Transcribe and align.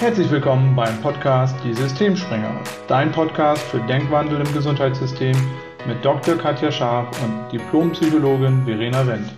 Herzlich 0.00 0.30
willkommen 0.30 0.76
beim 0.76 1.00
Podcast 1.02 1.56
Die 1.64 1.74
Systemspringer, 1.74 2.60
dein 2.86 3.10
Podcast 3.10 3.64
für 3.64 3.80
Denkwandel 3.80 4.40
im 4.40 4.54
Gesundheitssystem 4.54 5.36
mit 5.88 6.04
Dr. 6.04 6.36
Katja 6.36 6.70
Scharf 6.70 7.08
und 7.24 7.50
Diplompsychologin 7.50 8.64
Verena 8.64 9.04
Wendt. 9.04 9.32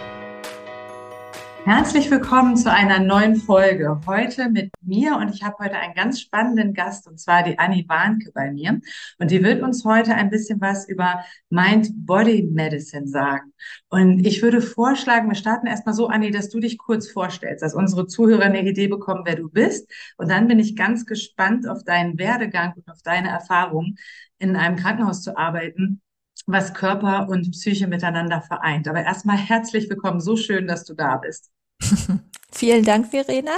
Herzlich 1.65 2.11
willkommen 2.11 2.57
zu 2.57 2.73
einer 2.73 3.01
neuen 3.01 3.37
Folge. 3.37 4.01
Heute 4.07 4.49
mit 4.49 4.73
mir 4.81 5.17
und 5.17 5.29
ich 5.29 5.43
habe 5.43 5.57
heute 5.61 5.77
einen 5.77 5.95
ganz 5.95 6.19
spannenden 6.19 6.73
Gast 6.73 7.07
und 7.07 7.21
zwar 7.21 7.43
die 7.43 7.59
Annie 7.59 7.87
Warnke 7.87 8.33
bei 8.33 8.51
mir. 8.51 8.81
Und 9.19 9.31
die 9.31 9.43
wird 9.45 9.63
uns 9.63 9.85
heute 9.85 10.15
ein 10.15 10.31
bisschen 10.31 10.61
was 10.61 10.89
über 10.89 11.23
Mind-Body-Medicine 11.51 13.07
sagen. 13.07 13.53
Und 13.91 14.27
ich 14.27 14.43
würde 14.43 14.63
vorschlagen, 14.63 15.29
wir 15.29 15.35
starten 15.35 15.67
erstmal 15.67 15.95
so, 15.95 16.09
Annie, 16.09 16.31
dass 16.31 16.49
du 16.49 16.61
dich 16.61 16.79
kurz 16.79 17.11
vorstellst, 17.11 17.63
dass 17.63 17.75
unsere 17.75 18.07
Zuhörer 18.07 18.45
eine 18.45 18.67
Idee 18.67 18.89
bekommen, 18.89 19.23
wer 19.27 19.37
du 19.37 19.51
bist. 19.51 19.87
Und 20.17 20.31
dann 20.31 20.49
bin 20.49 20.59
ich 20.59 20.77
ganz 20.77 21.05
gespannt 21.05 21.69
auf 21.69 21.85
deinen 21.85 22.19
Werdegang 22.19 22.73
und 22.75 22.89
auf 22.91 23.03
deine 23.03 23.29
Erfahrungen, 23.29 23.99
in 24.39 24.57
einem 24.57 24.77
Krankenhaus 24.77 25.23
zu 25.23 25.37
arbeiten 25.37 26.01
was 26.47 26.75
Körper 26.75 27.29
und 27.29 27.51
Psyche 27.53 27.87
miteinander 27.87 28.41
vereint. 28.43 28.89
Aber 28.89 29.03
erstmal 29.03 29.37
herzlich 29.37 29.89
willkommen. 29.89 30.21
So 30.21 30.37
schön, 30.37 30.67
dass 30.67 30.85
du 30.85 30.95
da 30.95 31.17
bist. 31.17 31.51
Vielen 32.53 32.85
Dank, 32.85 33.11
Verena. 33.11 33.53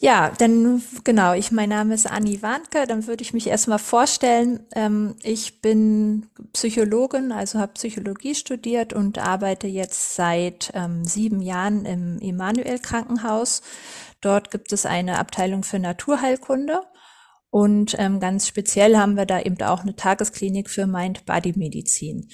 Ja, 0.00 0.30
dann 0.38 0.80
genau, 1.02 1.32
ich, 1.34 1.50
mein 1.50 1.70
Name 1.70 1.92
ist 1.94 2.08
Anni 2.08 2.40
Warnke, 2.40 2.86
dann 2.86 3.08
würde 3.08 3.22
ich 3.22 3.32
mich 3.32 3.48
erstmal 3.48 3.80
vorstellen. 3.80 4.60
Ähm, 4.76 5.16
ich 5.24 5.60
bin 5.60 6.28
Psychologin, 6.52 7.32
also 7.32 7.58
habe 7.58 7.72
Psychologie 7.72 8.36
studiert 8.36 8.92
und 8.92 9.18
arbeite 9.18 9.66
jetzt 9.66 10.14
seit 10.14 10.70
ähm, 10.74 11.04
sieben 11.04 11.40
Jahren 11.40 11.84
im 11.84 12.20
Emanuel 12.20 12.78
Krankenhaus. 12.78 13.60
Dort 14.20 14.52
gibt 14.52 14.72
es 14.72 14.86
eine 14.86 15.18
Abteilung 15.18 15.64
für 15.64 15.80
Naturheilkunde 15.80 16.80
und 17.50 17.96
ähm, 17.98 18.20
ganz 18.20 18.46
speziell 18.46 18.96
haben 18.96 19.16
wir 19.16 19.26
da 19.26 19.40
eben 19.40 19.60
auch 19.62 19.80
eine 19.80 19.96
Tagesklinik 19.96 20.70
für 20.70 20.86
Mind-Body-Medizin. 20.86 22.28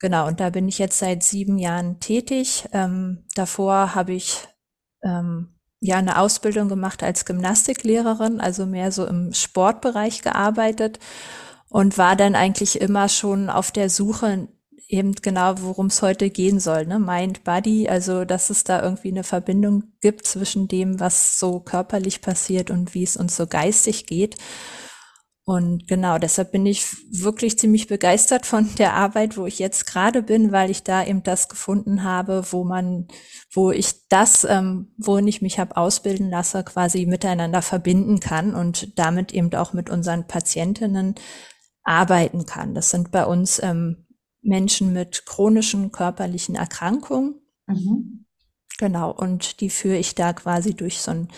Genau, 0.00 0.28
und 0.28 0.40
da 0.40 0.50
bin 0.50 0.68
ich 0.68 0.78
jetzt 0.78 0.98
seit 0.98 1.22
sieben 1.22 1.58
Jahren 1.58 1.98
tätig. 2.00 2.68
Ähm, 2.72 3.24
davor 3.34 3.94
habe 3.94 4.12
ich 4.12 4.46
ähm, 5.02 5.48
ja 5.80 5.96
eine 5.96 6.18
Ausbildung 6.18 6.68
gemacht 6.68 7.02
als 7.02 7.24
Gymnastiklehrerin, 7.24 8.40
also 8.40 8.66
mehr 8.66 8.92
so 8.92 9.06
im 9.06 9.32
Sportbereich 9.32 10.22
gearbeitet 10.22 10.98
und 11.68 11.98
war 11.98 12.16
dann 12.16 12.34
eigentlich 12.34 12.80
immer 12.80 13.08
schon 13.08 13.50
auf 13.50 13.72
der 13.72 13.90
Suche 13.90 14.48
eben 14.88 15.14
genau, 15.16 15.54
worum 15.60 15.86
es 15.86 16.00
heute 16.00 16.30
gehen 16.30 16.60
soll, 16.60 16.86
ne? 16.86 16.98
Mind, 16.98 17.44
Body, 17.44 17.88
also 17.88 18.24
dass 18.24 18.48
es 18.50 18.64
da 18.64 18.82
irgendwie 18.82 19.10
eine 19.10 19.22
Verbindung 19.24 19.84
gibt 20.00 20.26
zwischen 20.26 20.66
dem, 20.66 20.98
was 20.98 21.38
so 21.38 21.60
körperlich 21.60 22.22
passiert 22.22 22.70
und 22.70 22.94
wie 22.94 23.02
es 23.02 23.16
uns 23.16 23.36
so 23.36 23.46
geistig 23.46 24.06
geht. 24.06 24.36
Und 25.48 25.88
genau, 25.88 26.18
deshalb 26.18 26.52
bin 26.52 26.66
ich 26.66 26.84
wirklich 27.10 27.58
ziemlich 27.58 27.86
begeistert 27.86 28.44
von 28.44 28.68
der 28.74 28.92
Arbeit, 28.92 29.38
wo 29.38 29.46
ich 29.46 29.58
jetzt 29.58 29.86
gerade 29.86 30.22
bin, 30.22 30.52
weil 30.52 30.70
ich 30.70 30.82
da 30.82 31.02
eben 31.02 31.22
das 31.22 31.48
gefunden 31.48 32.04
habe, 32.04 32.44
wo 32.50 32.64
man, 32.64 33.08
wo 33.50 33.70
ich 33.70 34.06
das, 34.08 34.44
ähm, 34.44 34.92
worin 34.98 35.26
ich 35.26 35.40
mich 35.40 35.58
habe 35.58 35.78
ausbilden 35.78 36.28
lasse, 36.28 36.62
quasi 36.64 37.06
miteinander 37.06 37.62
verbinden 37.62 38.20
kann 38.20 38.54
und 38.54 38.98
damit 38.98 39.32
eben 39.32 39.50
auch 39.54 39.72
mit 39.72 39.88
unseren 39.88 40.26
Patientinnen 40.26 41.14
arbeiten 41.82 42.44
kann. 42.44 42.74
Das 42.74 42.90
sind 42.90 43.10
bei 43.10 43.24
uns 43.24 43.58
ähm, 43.62 44.04
Menschen 44.42 44.92
mit 44.92 45.24
chronischen 45.24 45.92
körperlichen 45.92 46.56
Erkrankungen. 46.56 47.40
Mhm. 47.66 48.26
Genau, 48.76 49.12
und 49.12 49.62
die 49.62 49.70
führe 49.70 49.96
ich 49.96 50.14
da 50.14 50.34
quasi 50.34 50.74
durch 50.74 51.00
so 51.00 51.10
ein 51.10 51.28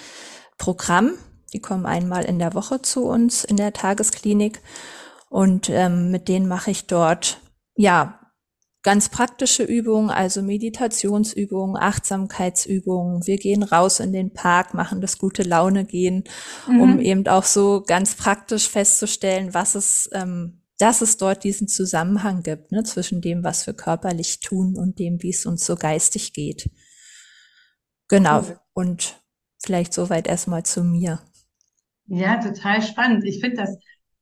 Programm. 0.59 1.13
Die 1.53 1.61
kommen 1.61 1.87
einmal 1.87 2.25
in 2.25 2.39
der 2.39 2.55
Woche 2.55 2.83
zu 2.83 3.05
uns 3.05 3.45
in 3.45 3.57
der 3.57 3.73
Tagesklinik 3.73 4.61
und 5.29 5.69
ähm, 5.71 6.11
mit 6.11 6.29
denen 6.29 6.49
mache 6.49 6.71
ich 6.71 6.87
dort 6.87 7.41
ja 7.77 8.21
ganz 8.83 9.11
praktische 9.11 9.63
Übungen, 9.63 10.11
also 10.11 10.43
Meditationsübungen, 10.43 11.77
Achtsamkeitsübungen. 11.77 13.27
Wir 13.27 13.37
gehen 13.37 13.63
raus 13.63 14.01
in 14.01 14.13
den 14.13 14.33
Park, 14.33 14.73
machen 14.73 15.01
das 15.01 15.19
gute 15.19 15.43
Laune 15.43 15.85
gehen, 15.85 16.25
mhm. 16.67 16.81
um 16.81 17.01
eben 17.01 17.27
auch 17.29 17.45
so 17.45 17.83
ganz 17.87 18.15
praktisch 18.15 18.69
festzustellen, 18.69 19.53
was 19.53 19.75
es 19.75 20.09
ähm, 20.13 20.61
dass 20.81 21.03
es 21.03 21.19
dort 21.19 21.45
diesen 21.45 21.69
Zusammenhang 21.69 22.43
gibt 22.43 22.73
ne, 22.73 22.83
zwischen 22.85 23.21
dem, 23.21 23.45
was 23.45 23.67
wir 23.67 23.75
körperlich 23.75 24.41
tun 24.41 24.77
und 24.77 24.99
dem, 24.99 25.23
wie 25.23 25.29
es 25.29 25.45
uns 25.45 25.67
so 25.67 25.77
geistig 25.77 26.33
geht. 26.33 26.71
Genau. 28.09 28.45
Und 28.73 29.21
vielleicht 29.63 29.93
soweit 29.93 30.27
erstmal 30.27 30.65
zu 30.65 30.83
mir. 30.83 31.21
Ja, 32.13 32.39
total 32.39 32.83
spannend. 32.83 33.25
Ich 33.25 33.39
finde 33.39 33.59
das 33.59 33.79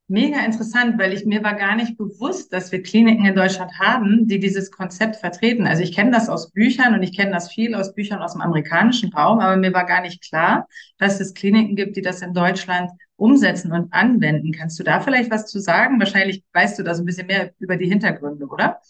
mega 0.07 0.45
interessant, 0.45 0.99
weil 0.99 1.11
ich 1.11 1.25
mir 1.25 1.43
war 1.43 1.55
gar 1.55 1.75
nicht 1.75 1.97
bewusst, 1.97 2.53
dass 2.53 2.71
wir 2.71 2.83
Kliniken 2.83 3.25
in 3.25 3.33
Deutschland 3.33 3.79
haben, 3.79 4.27
die 4.27 4.39
dieses 4.39 4.69
Konzept 4.69 5.15
vertreten. 5.15 5.65
Also 5.65 5.81
ich 5.81 5.95
kenne 5.95 6.11
das 6.11 6.29
aus 6.29 6.51
Büchern 6.51 6.93
und 6.93 7.01
ich 7.01 7.17
kenne 7.17 7.31
das 7.31 7.51
viel 7.51 7.73
aus 7.73 7.95
Büchern 7.95 8.21
aus 8.21 8.33
dem 8.33 8.41
amerikanischen 8.41 9.11
Raum, 9.11 9.39
aber 9.39 9.57
mir 9.57 9.73
war 9.73 9.87
gar 9.87 10.01
nicht 10.01 10.21
klar, 10.21 10.67
dass 10.99 11.19
es 11.19 11.33
Kliniken 11.33 11.75
gibt, 11.75 11.97
die 11.97 12.03
das 12.03 12.21
in 12.21 12.35
Deutschland 12.35 12.91
umsetzen 13.15 13.71
und 13.71 13.91
anwenden. 13.91 14.51
Kannst 14.51 14.77
du 14.77 14.83
da 14.83 14.99
vielleicht 14.99 15.31
was 15.31 15.47
zu 15.47 15.59
sagen? 15.59 15.97
Wahrscheinlich 15.97 16.43
weißt 16.53 16.77
du 16.77 16.83
da 16.83 16.93
so 16.93 17.01
ein 17.01 17.07
bisschen 17.07 17.25
mehr 17.25 17.53
über 17.57 17.75
die 17.75 17.89
Hintergründe, 17.89 18.45
oder? 18.45 18.81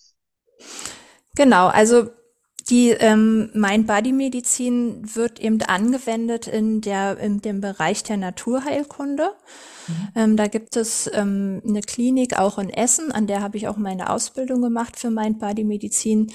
Genau, 1.38 1.68
also 1.68 2.10
die 2.70 2.90
ähm, 2.90 3.50
Mind-Body-Medizin 3.54 5.16
wird 5.16 5.40
eben 5.40 5.62
angewendet 5.64 6.48
in, 6.48 6.82
der, 6.82 7.18
in 7.18 7.42
dem 7.42 7.62
Bereich 7.62 8.04
der 8.04 8.18
Naturheilkunde. 8.18 9.32
Mhm. 9.88 10.08
Ähm, 10.16 10.38
da 10.38 10.48
gibt 10.48 10.76
es 10.76 11.10
ähm, 11.14 11.62
eine 11.68 11.82
Klinik 11.82 12.38
auch 12.38 12.60
in 12.60 12.70
Essen, 12.70 13.12
an 13.12 13.28
der 13.28 13.42
habe 13.42 13.58
ich 13.58 13.68
auch 13.68 13.78
meine 13.78 14.10
Ausbildung 14.10 14.62
gemacht 14.62 15.00
für 15.00 15.10
Mind-Body-Medizin. 15.10 16.32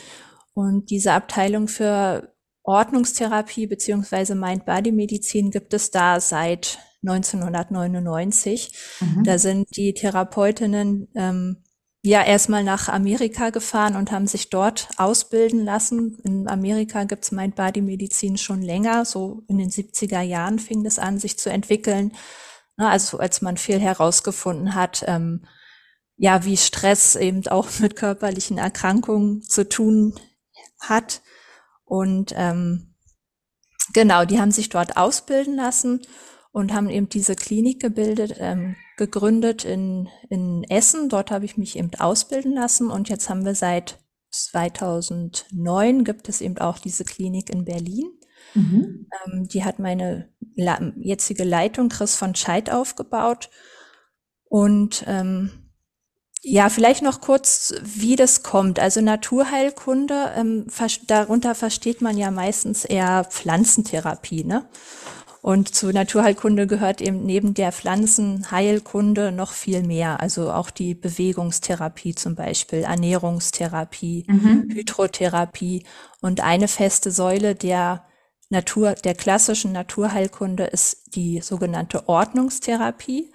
Und 0.55 0.91
diese 0.91 1.13
Abteilung 1.13 1.69
für 1.69 2.35
Ordnungstherapie 2.63 3.67
beziehungsweise 3.67 4.35
Mind-Body-Medizin 4.35 5.51
gibt 5.51 5.75
es 5.75 5.91
da 5.91 6.21
seit 6.21 6.79
1999. 7.07 8.73
Mhm. 9.01 9.25
Da 9.25 9.39
sind 9.39 9.77
die 9.77 9.95
Therapeutinnen 9.95 11.09
ähm, 11.15 11.59
ja 12.05 12.23
erstmal 12.23 12.63
nach 12.63 12.89
Amerika 12.89 13.49
gefahren 13.49 13.97
und 13.97 14.13
haben 14.13 14.27
sich 14.27 14.51
dort 14.51 14.89
ausbilden 14.99 15.65
lassen. 15.65 16.19
In 16.23 16.49
Amerika 16.49 17.05
gibt's 17.05 17.33
Mind-Body-Medizin 17.33 18.37
schon 18.37 18.61
länger, 18.61 19.07
so 19.07 19.43
in 19.49 19.57
den 19.57 19.71
70er 19.71 20.21
Jahren 20.21 20.59
fing 20.59 20.85
das 20.85 20.99
an, 20.99 21.19
sich 21.19 21.39
zu 21.39 21.51
entwickeln. 21.51 22.13
Also 22.77 23.19
als 23.19 23.41
man 23.41 23.57
viel 23.57 23.81
herausgefunden 23.81 24.75
hat, 24.75 25.03
ähm, 25.07 25.47
ja, 26.17 26.45
wie 26.45 26.59
Stress 26.59 27.17
eben 27.17 27.47
auch 27.49 27.69
mit 27.81 27.97
körperlichen 27.97 28.59
Erkrankungen 28.59 29.43
zu 29.43 29.67
tun 29.67 30.15
hat. 30.81 31.23
Und 31.87 32.35
ähm, 32.37 32.95
genau, 33.95 34.27
die 34.27 34.41
haben 34.41 34.53
sich 34.53 34.69
dort 34.69 34.99
ausbilden 34.99 35.57
lassen 35.57 36.03
und 36.55 36.73
haben 36.73 36.89
eben 36.89 37.09
diese 37.09 37.35
Klinik 37.35 37.81
gebildet, 37.81 38.37
ähm, 38.39 38.77
gegründet 38.97 39.65
in, 39.65 40.09
in 40.31 40.63
Essen. 40.63 41.09
Dort 41.09 41.33
habe 41.33 41.45
ich 41.45 41.57
mich 41.57 41.77
eben 41.77 41.91
ausbilden 41.99 42.55
lassen 42.55 42.93
und 42.93 43.09
jetzt 43.09 43.29
haben 43.29 43.45
wir 43.45 43.57
seit 43.57 43.99
2009 44.31 46.05
gibt 46.05 46.29
es 46.29 46.41
eben 46.41 46.59
auch 46.59 46.79
diese 46.79 47.05
Klinik 47.05 47.51
in 47.51 47.65
Berlin. 47.65 48.05
Mhm. 48.55 49.09
Ähm, 49.27 49.49
die 49.49 49.65
hat 49.65 49.81
meine 49.81 50.29
jetzige 50.97 51.43
Leitung 51.43 51.89
Chris 51.89 52.15
von 52.15 52.37
Scheid 52.37 52.71
aufgebaut. 52.71 53.51
Und 54.45 55.03
ähm, 55.09 55.51
ja, 56.41 56.69
vielleicht 56.69 57.03
noch 57.03 57.21
kurz, 57.21 57.75
wie 57.83 58.15
das 58.15 58.45
kommt. 58.45 58.79
Also 58.79 59.01
Naturheilkunde, 59.01 60.35
ähm, 60.37 60.67
darunter 61.09 61.57
versteht 61.57 62.01
man 62.01 62.17
ja 62.17 62.31
meistens 62.31 62.85
eher 62.85 63.25
Pflanzentherapie, 63.25 64.45
ne? 64.45 64.69
Und 65.45 65.75
zu 65.75 65.93
Naturheilkunde 65.93 66.67
gehört 66.67 67.03
eben 67.03 67.27
neben 67.27 67.53
der 67.53 67.71
Pflanzenheilkunde 67.71 69.31
noch 69.31 69.53
viel 69.53 69.83
mehr. 69.83 70.21
Also 70.21 70.51
auch 70.51 70.71
die 70.71 70.95
Bewegungstherapie 70.95 72.15
zum 72.15 72.35
Beispiel, 72.35 72.79
Ernährungstherapie, 72.79 74.25
mhm. 74.27 74.71
Hydrotherapie. 74.73 75.85
Und 76.23 76.43
eine 76.43 76.67
feste 76.67 77.11
Säule 77.11 77.55
der 77.55 78.07
Natur, 78.49 78.95
der 78.95 79.15
klassischen 79.15 79.73
Naturheilkunde 79.73 80.65
ist 80.65 81.15
die 81.15 81.43
sogenannte 81.43 82.09
Ordnungstherapie. 82.09 83.31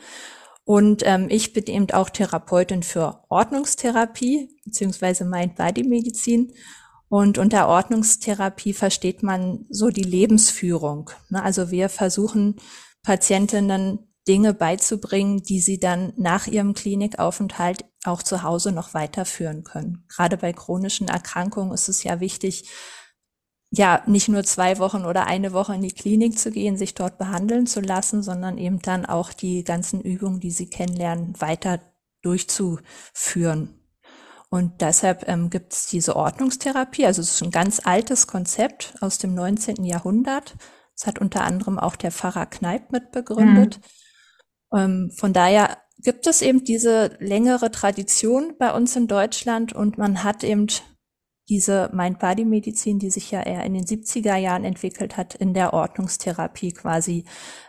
Und 0.63 1.03
ähm, 1.05 1.27
ich 1.29 1.53
bin 1.53 1.65
eben 1.65 1.91
auch 1.91 2.09
Therapeutin 2.09 2.81
für 2.81 3.23
Ordnungstherapie 3.29 4.49
beziehungsweise 4.65 5.25
Mind-Body-Medizin 5.25 6.53
und 7.09 7.39
unter 7.39 7.67
Ordnungstherapie 7.67 8.73
versteht 8.73 9.23
man 9.23 9.65
so 9.69 9.89
die 9.89 10.03
Lebensführung. 10.03 11.09
Ne? 11.29 11.43
Also 11.43 11.71
wir 11.71 11.89
versuchen 11.89 12.57
Patientinnen 13.03 14.09
Dinge 14.27 14.53
beizubringen, 14.53 15.41
die 15.41 15.59
sie 15.59 15.79
dann 15.79 16.13
nach 16.15 16.45
ihrem 16.45 16.75
Klinikaufenthalt 16.75 17.85
auch 18.03 18.21
zu 18.21 18.43
Hause 18.43 18.71
noch 18.71 18.93
weiterführen 18.93 19.63
können. 19.63 20.05
Gerade 20.07 20.37
bei 20.37 20.53
chronischen 20.53 21.07
Erkrankungen 21.07 21.73
ist 21.73 21.89
es 21.89 22.03
ja 22.03 22.19
wichtig, 22.19 22.69
ja, 23.71 24.03
nicht 24.07 24.29
nur 24.29 24.43
zwei 24.43 24.79
Wochen 24.79 25.05
oder 25.05 25.27
eine 25.27 25.53
Woche 25.53 25.75
in 25.75 25.81
die 25.81 25.91
Klinik 25.93 26.37
zu 26.39 26.51
gehen, 26.51 26.77
sich 26.77 26.95
dort 26.95 27.17
behandeln 27.17 27.67
zu 27.67 27.81
lassen, 27.81 28.23
sondern 28.23 28.57
eben 28.57 28.81
dann 28.81 29.05
auch 29.05 29.31
die 29.31 29.63
ganzen 29.63 30.01
Übungen, 30.01 30.39
die 30.39 30.51
sie 30.51 30.69
kennenlernen, 30.69 31.39
weiter 31.39 31.79
durchzuführen. 32.21 33.78
Und 34.49 34.81
deshalb 34.81 35.27
ähm, 35.27 35.49
gibt 35.49 35.73
es 35.73 35.87
diese 35.87 36.15
Ordnungstherapie. 36.15 37.05
Also 37.05 37.21
es 37.21 37.35
ist 37.35 37.43
ein 37.43 37.51
ganz 37.51 37.81
altes 37.83 38.25
Konzept 38.25 38.95
aus 38.99 39.19
dem 39.19 39.35
19. 39.35 39.83
Jahrhundert. 39.83 40.55
Das 40.97 41.05
hat 41.07 41.19
unter 41.19 41.43
anderem 41.43 41.77
auch 41.77 41.95
der 41.95 42.11
Pfarrer 42.11 42.47
Kneip 42.47 42.91
mitbegründet. 42.91 43.79
Mhm. 44.71 44.79
Ähm, 44.79 45.11
von 45.15 45.33
daher 45.33 45.77
gibt 46.01 46.27
es 46.27 46.41
eben 46.41 46.63
diese 46.63 47.15
längere 47.19 47.71
Tradition 47.71 48.55
bei 48.57 48.73
uns 48.73 48.95
in 48.95 49.07
Deutschland 49.07 49.73
und 49.73 49.97
man 49.97 50.23
hat 50.23 50.43
eben 50.43 50.67
diese 51.49 51.89
Mind-Body-Medizin, 51.93 52.99
die 52.99 53.09
sich 53.09 53.31
ja 53.31 53.41
eher 53.41 53.63
in 53.63 53.73
den 53.73 53.85
70er 53.85 54.35
Jahren 54.35 54.63
entwickelt 54.63 55.17
hat, 55.17 55.35
in 55.35 55.53
der 55.53 55.73
Ordnungstherapie 55.73 56.73
quasi 56.73 57.25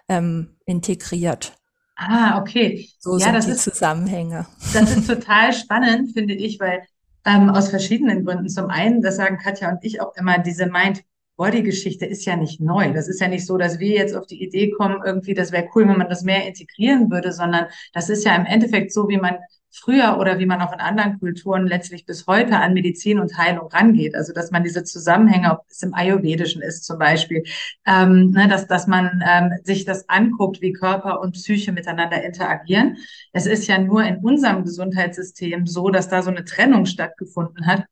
ähm, 0.08 0.56
integriert. 0.66 1.59
Ah, 2.02 2.40
okay. 2.40 2.88
So 2.98 3.18
ja, 3.18 3.26
sind 3.26 3.34
das 3.34 3.44
die 3.44 3.52
ist, 3.52 3.62
Zusammenhänge. 3.62 4.46
Das 4.72 4.96
ist 4.96 5.06
total 5.08 5.52
spannend, 5.52 6.12
finde 6.12 6.32
ich, 6.32 6.58
weil 6.58 6.82
ähm, 7.26 7.50
aus 7.50 7.68
verschiedenen 7.68 8.24
Gründen. 8.24 8.48
Zum 8.48 8.70
einen, 8.70 9.02
das 9.02 9.16
sagen 9.16 9.36
Katja 9.36 9.68
und 9.70 9.84
ich 9.84 10.00
auch 10.00 10.14
immer, 10.16 10.38
diese 10.38 10.66
Mind 10.66 11.02
Body-Geschichte 11.36 12.06
ist 12.06 12.24
ja 12.24 12.36
nicht 12.36 12.60
neu. 12.60 12.92
Das 12.92 13.08
ist 13.08 13.20
ja 13.20 13.28
nicht 13.28 13.46
so, 13.46 13.58
dass 13.58 13.78
wir 13.78 13.90
jetzt 13.90 14.14
auf 14.14 14.26
die 14.26 14.42
Idee 14.42 14.70
kommen, 14.70 15.00
irgendwie, 15.04 15.34
das 15.34 15.52
wäre 15.52 15.68
cool, 15.74 15.88
wenn 15.88 15.98
man 15.98 16.08
das 16.08 16.22
mehr 16.22 16.46
integrieren 16.46 17.10
würde, 17.10 17.32
sondern 17.32 17.66
das 17.92 18.08
ist 18.08 18.24
ja 18.24 18.34
im 18.34 18.46
Endeffekt 18.46 18.92
so, 18.92 19.08
wie 19.08 19.16
man 19.18 19.36
früher 19.70 20.18
oder 20.18 20.38
wie 20.38 20.46
man 20.46 20.60
auch 20.60 20.72
in 20.72 20.80
anderen 20.80 21.18
Kulturen 21.18 21.66
letztlich 21.66 22.04
bis 22.06 22.26
heute 22.26 22.58
an 22.58 22.74
Medizin 22.74 23.18
und 23.18 23.36
Heilung 23.38 23.68
rangeht. 23.68 24.14
Also 24.14 24.32
dass 24.32 24.50
man 24.50 24.64
diese 24.64 24.84
Zusammenhänge, 24.84 25.52
ob 25.52 25.64
es 25.68 25.82
im 25.82 25.94
Ayurvedischen 25.94 26.62
ist 26.62 26.84
zum 26.84 26.98
Beispiel, 26.98 27.44
ähm, 27.86 28.30
ne, 28.30 28.48
dass, 28.48 28.66
dass 28.66 28.86
man 28.86 29.22
ähm, 29.26 29.52
sich 29.62 29.84
das 29.84 30.08
anguckt, 30.08 30.60
wie 30.60 30.72
Körper 30.72 31.20
und 31.20 31.32
Psyche 31.32 31.72
miteinander 31.72 32.22
interagieren. 32.22 32.96
Es 33.32 33.46
ist 33.46 33.66
ja 33.66 33.78
nur 33.78 34.04
in 34.04 34.16
unserem 34.18 34.64
Gesundheitssystem 34.64 35.66
so, 35.66 35.90
dass 35.90 36.08
da 36.08 36.22
so 36.22 36.30
eine 36.30 36.44
Trennung 36.44 36.86
stattgefunden 36.86 37.66
hat 37.66 37.84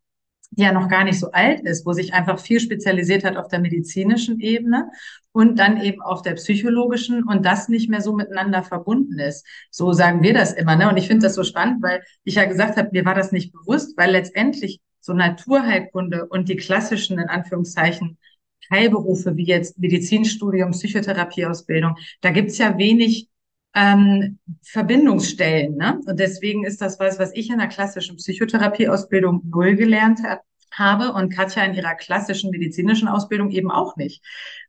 ja 0.64 0.72
noch 0.72 0.88
gar 0.88 1.05
nicht 1.05 1.19
so 1.19 1.31
alt 1.31 1.60
ist, 1.60 1.87
wo 1.87 1.93
sich 1.93 2.14
einfach 2.14 2.38
viel 2.38 2.60
spezialisiert 2.60 3.25
hat 3.25 3.37
auf 3.37 3.49
der 3.49 3.60
medizinischen 3.60 4.40
Ebene 4.40 4.90
und 5.32 5.58
dann 5.58 5.81
eben 5.81 6.00
auf 6.00 6.22
der 6.22 6.34
psychologischen 6.34 7.22
und 7.22 7.46
das 7.46 7.69
nicht 7.69 7.88
mehr 7.88 8.00
so 8.00 8.14
miteinander 8.14 8.62
verbunden 8.62 9.19
ist. 9.19 9.46
So 9.70 9.93
sagen 9.93 10.22
wir 10.22 10.34
das 10.34 10.52
immer. 10.52 10.76
Ne? 10.76 10.88
Und 10.88 10.96
ich 10.96 11.06
finde 11.06 11.26
das 11.26 11.34
so 11.34 11.44
spannend, 11.44 11.82
weil 11.82 12.02
ich 12.25 12.34
ja 12.34 12.44
gesagt 12.44 12.76
habe, 12.76 12.90
mir 12.93 13.05
war 13.05 13.14
das 13.14 13.31
nicht 13.31 13.52
bewusst, 13.52 13.96
weil 13.96 14.10
letztendlich 14.10 14.81
so 15.00 15.12
Naturheilkunde 15.12 16.26
und 16.26 16.49
die 16.49 16.56
klassischen, 16.56 17.19
in 17.19 17.28
Anführungszeichen, 17.28 18.19
Heilberufe 18.70 19.37
wie 19.37 19.46
jetzt 19.46 19.78
Medizinstudium, 19.78 20.72
Psychotherapieausbildung, 20.72 21.96
da 22.20 22.31
gibt's 22.31 22.58
ja 22.58 22.76
wenig 22.76 23.28
ähm, 23.75 24.38
Verbindungsstellen. 24.62 25.76
Ne? 25.76 26.00
Und 26.06 26.19
deswegen 26.19 26.65
ist 26.65 26.81
das 26.81 26.99
was, 26.99 27.19
was 27.19 27.35
ich 27.35 27.50
in 27.50 27.59
der 27.59 27.69
klassischen 27.69 28.17
Psychotherapieausbildung 28.17 29.43
null 29.44 29.76
gelernt 29.76 30.23
habe 30.23 30.41
habe 30.73 31.12
und 31.12 31.31
Katja 31.31 31.65
in 31.65 31.75
ihrer 31.75 31.94
klassischen 31.94 32.50
medizinischen 32.50 33.09
Ausbildung 33.09 33.50
eben 33.50 33.70
auch 33.70 33.97
nicht. 33.97 34.23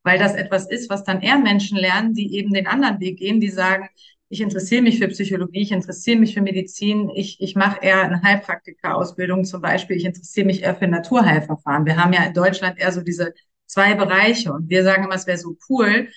Weil 0.04 0.18
das 0.18 0.34
etwas 0.34 0.69
ist, 0.69 0.90
was 0.90 1.04
dann 1.04 1.22
eher 1.22 1.38
Menschen 1.38 1.78
lernen, 1.78 2.13
die 2.13 2.36
eben 2.36 2.54
den 2.54 2.68
anderen 2.68 3.00
Weg 3.00 3.19
gehen, 3.19 3.40
die 3.40 3.50
sagen, 3.50 3.90
ich 4.30 4.42
interessiere 4.42 4.84
mich 4.84 5.00
für 5.00 5.07
Psychologie, 5.07 5.62
ich 5.62 5.72
interessiere 5.72 6.19
mich 6.19 6.36
für 6.36 6.42
Medizin, 6.42 7.10
ich, 7.10 7.42
ich 7.42 7.56
mache 7.56 7.80
eher 7.81 8.04
eine 8.04 8.22
Heilpraktika-Ausbildung 8.22 9.44
zum 9.44 9.62
Beispiel, 9.62 9.98
ich 9.98 10.06
interessiere 10.06 10.46
mich 10.46 10.62
eher 10.62 10.75
für 10.75 10.88
Naturheilverfahren. 10.88 11.86
Wir 11.86 11.98
haben 11.98 12.13
ja 12.13 12.24
in 12.24 12.34
Deutschland 12.34 12.80
eher 12.80 12.92
so 12.92 13.01
diese 13.01 13.34
zwei 13.66 13.96
Bereiche 13.96 14.54
und 14.54 14.69
wir 14.69 14.84
sagen 14.84 15.04
immer, 15.04 15.16
es 15.16 15.25
wäre 15.25 15.38
so 15.38 15.57
cool, 15.69 16.10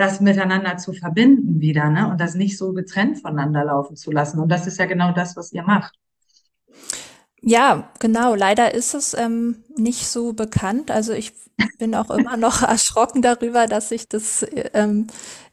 das 0.00 0.20
miteinander 0.20 0.76
zu 0.78 0.92
verbinden 0.92 1.60
wieder, 1.60 1.90
ne? 1.90 2.10
Und 2.10 2.20
das 2.20 2.34
nicht 2.34 2.58
so 2.58 2.72
getrennt 2.72 3.20
voneinander 3.20 3.64
laufen 3.64 3.96
zu 3.96 4.10
lassen. 4.10 4.40
Und 4.40 4.48
das 4.50 4.66
ist 4.66 4.78
ja 4.78 4.86
genau 4.86 5.12
das, 5.12 5.36
was 5.36 5.52
ihr 5.52 5.62
macht. 5.62 5.94
Ja, 7.42 7.90
genau. 7.98 8.34
Leider 8.34 8.74
ist 8.74 8.94
es 8.94 9.14
ähm, 9.14 9.64
nicht 9.76 10.06
so 10.06 10.32
bekannt. 10.32 10.90
Also 10.90 11.12
ich 11.12 11.32
bin 11.78 11.94
auch 11.94 12.10
immer 12.10 12.36
noch 12.36 12.62
erschrocken 12.68 13.22
darüber, 13.22 13.66
dass 13.66 13.90
ich 13.90 14.08
das 14.08 14.46
ähm, 14.74 15.06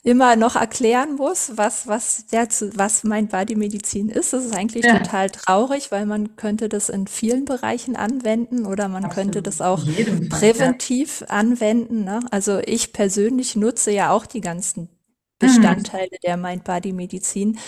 immer 0.03 0.35
noch 0.35 0.55
erklären 0.55 1.15
muss, 1.15 1.53
was, 1.55 1.87
was, 1.87 2.27
der, 2.27 2.47
was 2.75 3.03
mein 3.03 3.27
Bodymedizin 3.27 4.09
ist. 4.09 4.33
Das 4.33 4.45
ist 4.45 4.55
eigentlich 4.55 4.85
ja. 4.85 4.99
total 4.99 5.29
traurig, 5.29 5.91
weil 5.91 6.05
man 6.05 6.35
könnte 6.35 6.69
das 6.69 6.89
in 6.89 7.07
vielen 7.07 7.45
Bereichen 7.45 7.95
anwenden 7.95 8.65
oder 8.65 8.87
man 8.87 9.05
Absolut. 9.05 9.15
könnte 9.15 9.41
das 9.41 9.61
auch 9.61 9.83
präventiv 10.29 11.21
ja. 11.21 11.27
anwenden. 11.27 12.03
Ne? 12.03 12.19
Also 12.31 12.59
ich 12.59 12.93
persönlich 12.93 13.55
nutze 13.55 13.91
ja 13.91 14.11
auch 14.11 14.25
die 14.25 14.41
ganzen. 14.41 14.89
Bestandteile 15.39 16.09
mhm. 16.13 16.25
der 16.25 16.37
Mind-Body-Medizin. 16.37 17.59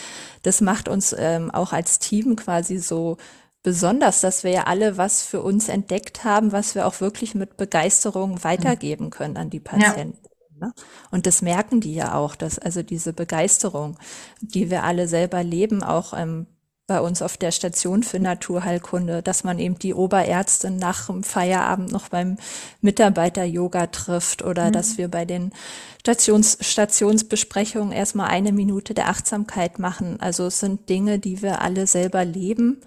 Das 0.41 0.59
macht 0.59 0.89
uns 0.89 1.15
ähm, 1.15 1.51
auch 1.51 1.71
als 1.71 1.99
Team 1.99 2.35
quasi 2.35 2.79
so 2.79 3.17
besonders, 3.63 4.21
dass 4.21 4.43
wir 4.43 4.51
ja 4.51 4.63
alle 4.63 4.97
was 4.97 5.23
für 5.23 5.41
uns 5.41 5.69
entdeckt 5.69 6.23
haben, 6.23 6.51
was 6.51 6.75
wir 6.75 6.87
auch 6.87 7.01
wirklich 7.01 7.35
mit 7.35 7.57
Begeisterung 7.57 8.43
weitergeben 8.43 9.09
können 9.09 9.37
an 9.37 9.49
die 9.49 9.59
Patienten. 9.59 10.17
Ja. 10.61 10.67
Ne? 10.67 10.73
Und 11.11 11.25
das 11.25 11.41
merken 11.41 11.81
die 11.81 11.93
ja 11.93 12.15
auch, 12.15 12.35
dass 12.35 12.59
also 12.59 12.83
diese 12.83 13.13
Begeisterung, 13.13 13.97
die 14.41 14.69
wir 14.69 14.83
alle 14.83 15.07
selber 15.07 15.43
leben, 15.43 15.83
auch 15.83 16.13
ähm, 16.13 16.47
bei 16.89 16.99
uns 17.01 17.21
auf 17.21 17.37
der 17.37 17.51
Station 17.51 18.01
für 18.01 18.19
Naturheilkunde, 18.19 19.21
dass 19.21 19.43
man 19.43 19.59
eben 19.59 19.77
die 19.77 19.93
Oberärztin 19.93 20.77
nach 20.77 21.05
dem 21.05 21.23
Feierabend 21.23 21.91
noch 21.91 22.09
beim 22.09 22.37
Mitarbeiter-Yoga 22.81 23.87
trifft 23.87 24.43
oder 24.43 24.67
mhm. 24.67 24.71
dass 24.71 24.97
wir 24.97 25.07
bei 25.07 25.23
den 25.23 25.53
Stations 26.01 26.57
Stationsbesprechungen 26.61 27.91
erstmal 27.91 28.29
eine 28.29 28.51
Minute 28.51 28.95
der 28.95 29.09
Achtsamkeit 29.09 29.77
machen. 29.77 30.19
Also 30.19 30.47
es 30.47 30.59
sind 30.59 30.89
Dinge, 30.89 31.19
die 31.19 31.43
wir 31.43 31.61
alle 31.61 31.85
selber 31.85 32.25
leben 32.25 32.81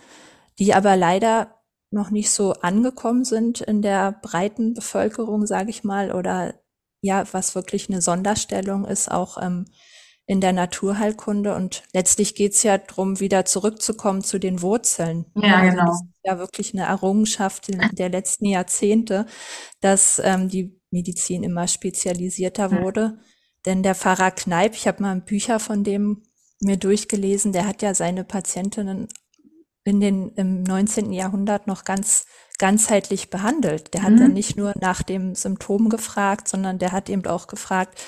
die 0.59 0.75
aber 0.75 0.97
leider 0.97 1.59
noch 1.91 2.11
nicht 2.11 2.31
so 2.31 2.55
angekommen 2.55 3.25
sind 3.25 3.61
in 3.61 3.83
der 3.83 4.13
breiten 4.13 4.75
Bevölkerung, 4.75 5.47
sage 5.47 5.71
ich 5.71 5.85
mal, 5.85 6.13
oder 6.13 6.55
ja, 7.03 7.25
was 7.33 7.55
wirklich 7.55 7.89
eine 7.89 8.01
Sonderstellung 8.01 8.85
ist, 8.85 9.11
auch 9.11 9.41
ähm, 9.43 9.67
in 10.27 10.41
der 10.41 10.53
Naturheilkunde. 10.53 11.55
Und 11.55 11.83
letztlich 11.93 12.35
geht 12.35 12.53
es 12.55 12.63
ja 12.63 12.79
darum, 12.79 13.21
wieder 13.21 13.45
zurückzukommen 13.45 14.23
zu 14.23 14.39
den 14.39 14.63
Wurzeln. 14.63 15.27
Ja, 15.35 15.57
also 15.57 15.71
genau. 15.71 15.87
Das 15.87 16.01
ist 16.01 16.21
ja 16.25 16.39
wirklich 16.39 16.75
eine 16.75 16.85
Errungenschaft 16.85 17.69
der 17.93 18.09
letzten 18.09 18.47
Jahrzehnte, 18.47 19.27
dass 19.81 20.21
ähm, 20.25 20.49
die 20.49 20.81
Medizin 20.91 21.43
immer 21.43 21.67
spezialisierter 21.67 22.71
ja. 22.71 22.83
wurde. 22.83 23.19
Denn 23.67 23.83
der 23.83 23.95
Pfarrer 23.95 24.31
Kneip, 24.31 24.75
ich 24.75 24.87
habe 24.87 25.03
mal 25.03 25.21
Bücher 25.21 25.61
von 25.61 25.85
dem 25.85 26.23
mir 26.61 26.77
durchgelesen, 26.77 27.53
der 27.53 27.67
hat 27.67 27.83
ja 27.83 27.95
seine 27.95 28.25
Patientinnen 28.25 29.09
in 29.85 30.01
den, 30.01 30.31
im 30.35 30.63
19. 30.63 31.13
Jahrhundert 31.13 31.67
noch 31.67 31.85
ganz 31.85 32.25
ganzheitlich 32.59 33.31
behandelt. 33.31 33.93
Der 33.95 34.03
hat 34.03 34.13
dann 34.13 34.29
mhm. 34.29 34.35
nicht 34.35 34.57
nur 34.57 34.73
nach 34.81 35.03
dem 35.03 35.35
Symptom 35.35 35.89
gefragt, 35.89 36.47
sondern 36.47 36.79
der 36.79 36.93
hat 36.93 37.11
eben 37.11 37.27
auch 37.27 37.49
gefragt, 37.49 38.01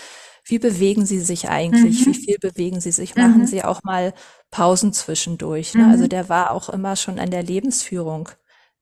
wie 0.44 0.58
bewegen 0.58 1.06
Sie 1.06 1.20
sich 1.20 1.48
eigentlich? 1.48 2.06
Mhm. 2.06 2.10
Wie 2.10 2.14
viel 2.14 2.38
bewegen 2.38 2.80
Sie 2.80 2.92
sich? 2.92 3.16
Machen 3.16 3.42
mhm. 3.42 3.46
Sie 3.46 3.64
auch 3.64 3.82
mal 3.82 4.12
Pausen 4.50 4.92
zwischendurch? 4.92 5.74
Ne? 5.74 5.88
Also 5.90 6.04
mhm. 6.04 6.10
der 6.10 6.28
war 6.28 6.50
auch 6.50 6.68
immer 6.68 6.96
schon 6.96 7.18
an 7.18 7.30
der 7.30 7.42
Lebensführung 7.42 8.28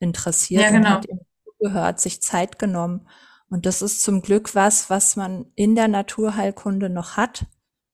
interessiert 0.01 0.63
ja, 0.63 0.71
genau. 0.71 0.89
und 0.89 0.95
hat 0.95 1.09
ihm 1.09 1.21
zugehört, 1.45 2.01
sich 2.01 2.21
Zeit 2.21 2.59
genommen. 2.59 3.09
Und 3.49 3.67
das 3.67 3.81
ist 3.81 4.03
zum 4.03 4.23
Glück 4.23 4.55
was, 4.55 4.91
was 4.91 5.15
man 5.15 5.47
in 5.55 5.75
der 5.75 5.89
Naturheilkunde 5.89 6.91
noch 6.91 7.17
hat. 7.17 7.47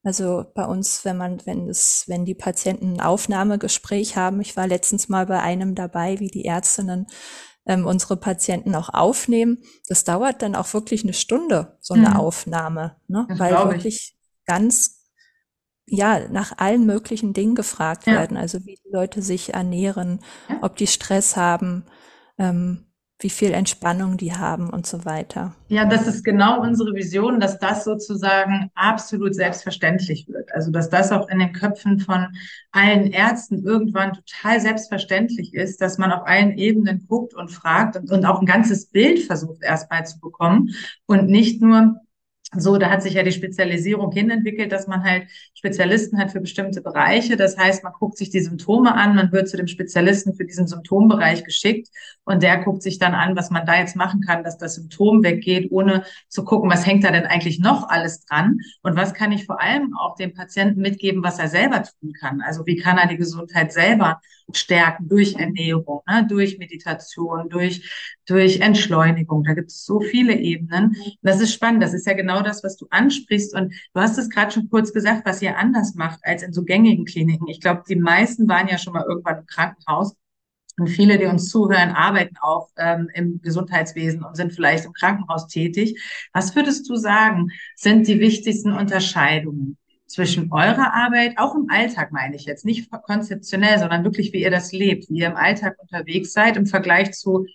Also 0.05 0.45
bei 0.55 0.65
uns, 0.65 1.05
wenn 1.05 1.17
man, 1.17 1.45
wenn 1.45 1.69
es, 1.69 2.05
wenn 2.07 2.25
die 2.25 2.35
Patienten 2.35 2.95
ein 2.95 3.01
Aufnahmegespräch 3.01 4.17
haben, 4.17 4.41
ich 4.41 4.57
war 4.57 4.67
letztens 4.67 5.09
mal 5.09 5.27
bei 5.27 5.41
einem 5.41 5.75
dabei, 5.75 6.21
wie 6.21 6.29
die 6.29 6.45
Ärztinnen 6.45 7.07
ähm, 7.67 7.87
unsere 7.87 8.17
Patienten 8.17 8.75
auch 8.75 8.89
aufnehmen. 8.89 9.59
Das 9.89 10.05
dauert 10.05 10.43
dann 10.43 10.55
auch 10.55 10.73
wirklich 10.73 11.03
eine 11.03 11.13
Stunde, 11.13 11.77
so 11.81 11.95
eine 11.95 12.11
mhm. 12.11 12.17
Aufnahme, 12.17 12.97
ne? 13.09 13.27
weil 13.31 13.53
wirklich 13.53 14.17
ganz 14.47 14.99
ja, 15.91 16.29
nach 16.29 16.59
allen 16.59 16.87
möglichen 16.87 17.33
Dingen 17.33 17.55
gefragt 17.55 18.07
ja. 18.07 18.13
werden. 18.15 18.37
Also 18.37 18.65
wie 18.67 18.77
die 18.77 18.91
Leute 18.91 19.23
sich 19.23 19.55
ernähren, 19.55 20.21
ja. 20.49 20.59
ob 20.63 20.77
die 20.77 20.87
Stress 20.87 21.37
haben, 21.37 21.85
ähm, 22.39 22.88
wie 23.21 23.31
viel 23.31 23.53
Entspannung 23.53 24.17
die 24.17 24.33
haben 24.33 24.71
und 24.71 24.87
so 24.87 25.05
weiter. 25.05 25.55
Ja, 25.69 25.85
das 25.85 26.07
ist 26.07 26.25
genau 26.25 26.61
unsere 26.63 26.95
Vision, 26.95 27.41
dass 27.41 27.59
das 27.59 27.85
sozusagen 27.85 28.71
absolut 28.75 29.35
selbstverständlich 29.35 30.29
wird. 30.29 30.55
Also, 30.55 30.71
dass 30.71 30.89
das 30.89 31.11
auch 31.11 31.29
in 31.29 31.41
den 31.41 31.53
Köpfen 31.53 31.99
von 31.99 32.29
allen 32.71 33.11
Ärzten 33.11 33.65
irgendwann 33.65 34.13
total 34.13 34.61
selbstverständlich 34.61 35.53
ist, 35.53 35.81
dass 35.81 35.99
man 35.99 36.13
auf 36.13 36.27
allen 36.27 36.57
Ebenen 36.57 37.07
guckt 37.09 37.35
und 37.35 37.51
fragt 37.51 37.97
und, 37.97 38.11
und 38.11 38.25
auch 38.25 38.41
ein 38.41 38.47
ganzes 38.47 38.87
Bild 38.87 39.19
versucht 39.21 39.63
erstmal 39.63 40.07
zu 40.07 40.21
bekommen 40.21 40.71
und 41.07 41.29
nicht 41.29 41.61
nur 41.61 42.01
so, 42.57 42.79
da 42.79 42.89
hat 42.89 43.03
sich 43.03 43.13
ja 43.13 43.23
die 43.23 43.33
Spezialisierung 43.33 44.11
hinentwickelt, 44.11 44.73
dass 44.73 44.87
man 44.87 45.05
halt 45.05 45.29
Spezialisten 45.53 46.19
hat 46.19 46.33
für 46.33 46.41
bestimmte 46.41 46.81
Bereiche. 46.81 47.37
Das 47.37 47.59
heißt, 47.59 47.85
man 47.85 47.93
guckt 47.93 48.17
sich 48.17 48.31
die 48.31 48.41
Symptome 48.41 48.95
an, 48.95 49.15
man 49.15 49.33
wird 49.33 49.51
zu 49.51 49.59
dem 49.59 49.67
Spezialisten 49.67 50.35
für 50.35 50.47
diesen 50.47 50.67
Symptombereich 50.67 51.45
geschickt 51.45 51.89
und 52.25 52.43
der 52.43 52.65
guckt 52.65 52.83
sich 52.83 52.99
dann 52.99 53.15
an, 53.15 53.37
was 53.37 53.51
man 53.51 53.67
da 53.67 53.79
jetzt 53.79 53.97
machen 53.97 54.23
kann, 54.23 54.45
dass 54.45 54.57
das 54.57 54.77
Symptom 54.77 55.23
weggeht, 55.23 55.71
ohne 55.71 56.05
zu 56.29 56.43
gucken, 56.43 56.71
was 56.71 56.87
hängt 56.87 57.05
da 57.05 57.11
denn 57.11 57.27
eigentlich 57.27 57.59
noch 57.59 57.87
alles 57.91 58.25
dran 58.25 58.61
und 58.83 58.97
was 58.97 59.13
kann 59.13 59.31
ich 59.31 59.45
vor 59.45 59.61
allem 59.61 59.95
auch 59.99 60.15
dem 60.17 60.33
Patienten 60.33 60.81
mitgeben, 60.81 61.23
was 61.23 61.39
er 61.39 61.49
selber 61.49 61.83
tun 61.83 62.15
kann. 62.19 62.41
Also 62.41 62.65
wie 62.65 62.77
kann 62.77 62.97
er 62.97 63.09
die 63.09 63.19
Gesundheit 63.19 63.73
selber 63.73 64.21
stärken 64.53 65.09
durch 65.09 65.35
Ernährung, 65.35 66.03
ne, 66.07 66.27
durch 66.27 66.59
Meditation, 66.59 67.49
durch, 67.49 68.17
durch 68.27 68.61
Entschleunigung. 68.61 69.45
Da 69.45 69.55
gibt 69.55 69.71
es 69.71 69.85
so 69.85 70.01
viele 70.01 70.37
Ebenen. 70.37 70.97
Das 71.23 71.41
ist 71.41 71.53
spannend. 71.53 71.83
Das 71.83 71.95
ist 71.95 72.07
ja 72.07 72.15
genau 72.15 72.43
das, 72.43 72.65
was 72.65 72.77
du 72.77 72.87
ansprichst. 72.91 73.55
Und 73.55 73.75
du 73.95 74.01
hast 74.01 74.19
es 74.19 74.31
gerade 74.31 74.53
schon 74.53 74.71
kurz 74.71 74.93
gesagt, 74.93 75.27
was 75.27 75.43
ihr 75.43 75.59
anders 75.59 75.95
macht 75.95 76.21
als 76.23 76.43
in 76.43 76.53
so 76.53 76.65
gängigen 76.65 77.05
Kliniken. 77.05 77.49
Ich 77.49 77.61
glaube, 77.61 77.83
die 77.89 77.97
meisten 77.97 78.49
waren 78.49 78.69
ja 78.69 78.79
schon 78.79 78.95
mal 78.95 79.05
irgendwann 79.07 79.39
im 79.39 79.47
Krankenhaus. 79.47 80.15
Und 80.79 80.89
viele, 80.89 81.19
die 81.19 81.27
uns 81.27 81.51
zuhören, 81.51 81.91
arbeiten 81.91 82.37
auch 82.41 82.69
ähm, 82.77 83.11
im 83.13 83.41
Gesundheitswesen 83.43 84.23
und 84.23 84.37
sind 84.37 84.53
vielleicht 84.53 84.85
im 84.85 84.93
Krankenhaus 84.93 85.49
tätig. 85.49 86.01
Was 86.33 86.55
würdest 86.55 86.89
du 86.89 86.95
sagen, 86.95 87.49
sind 87.75 88.07
die 88.07 88.21
wichtigsten 88.21 88.73
Unterscheidungen 88.73 89.77
zwischen 90.09 90.51
eurer 90.53 90.95
Arbeit, 90.95 91.39
auch 91.39 91.55
im 91.55 91.69
Alltag 91.71 92.13
meine 92.13 92.35
ich 92.35 92.47
jetzt, 92.47 92.65
nicht 92.65 92.91
konzeptionell, 92.91 93.79
sondern 93.79 94.05
wirklich, 94.05 94.33
wie 94.33 94.43
ihr 94.43 94.51
das 94.51 94.73
lebt, 94.73 95.09
wie 95.11 95.19
ihr 95.19 95.29
im 95.29 95.37
Alltag 95.37 95.77
unterwegs 95.79 96.33
seid 96.33 96.57
im 96.57 96.67
Vergleich 96.67 97.13
zu 97.13 97.47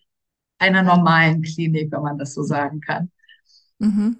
einer 0.59 0.83
normalen 0.83 1.41
Klinik, 1.41 1.91
wenn 1.91 2.03
man 2.03 2.17
das 2.17 2.33
so 2.33 2.43
sagen 2.43 2.79
kann. 2.79 3.11
Mhm. 3.79 4.17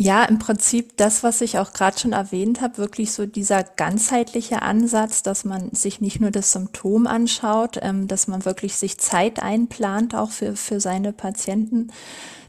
Ja, 0.00 0.24
im 0.24 0.38
Prinzip 0.38 0.96
das, 0.96 1.24
was 1.24 1.40
ich 1.40 1.58
auch 1.58 1.72
gerade 1.72 1.98
schon 1.98 2.12
erwähnt 2.12 2.60
habe, 2.60 2.78
wirklich 2.78 3.10
so 3.10 3.26
dieser 3.26 3.64
ganzheitliche 3.64 4.62
Ansatz, 4.62 5.24
dass 5.24 5.44
man 5.44 5.72
sich 5.74 6.00
nicht 6.00 6.20
nur 6.20 6.30
das 6.30 6.52
Symptom 6.52 7.08
anschaut, 7.08 7.80
ähm, 7.82 8.06
dass 8.06 8.28
man 8.28 8.44
wirklich 8.44 8.76
sich 8.76 8.98
Zeit 8.98 9.42
einplant, 9.42 10.14
auch 10.14 10.30
für, 10.30 10.54
für 10.54 10.78
seine 10.78 11.12
Patienten, 11.12 11.88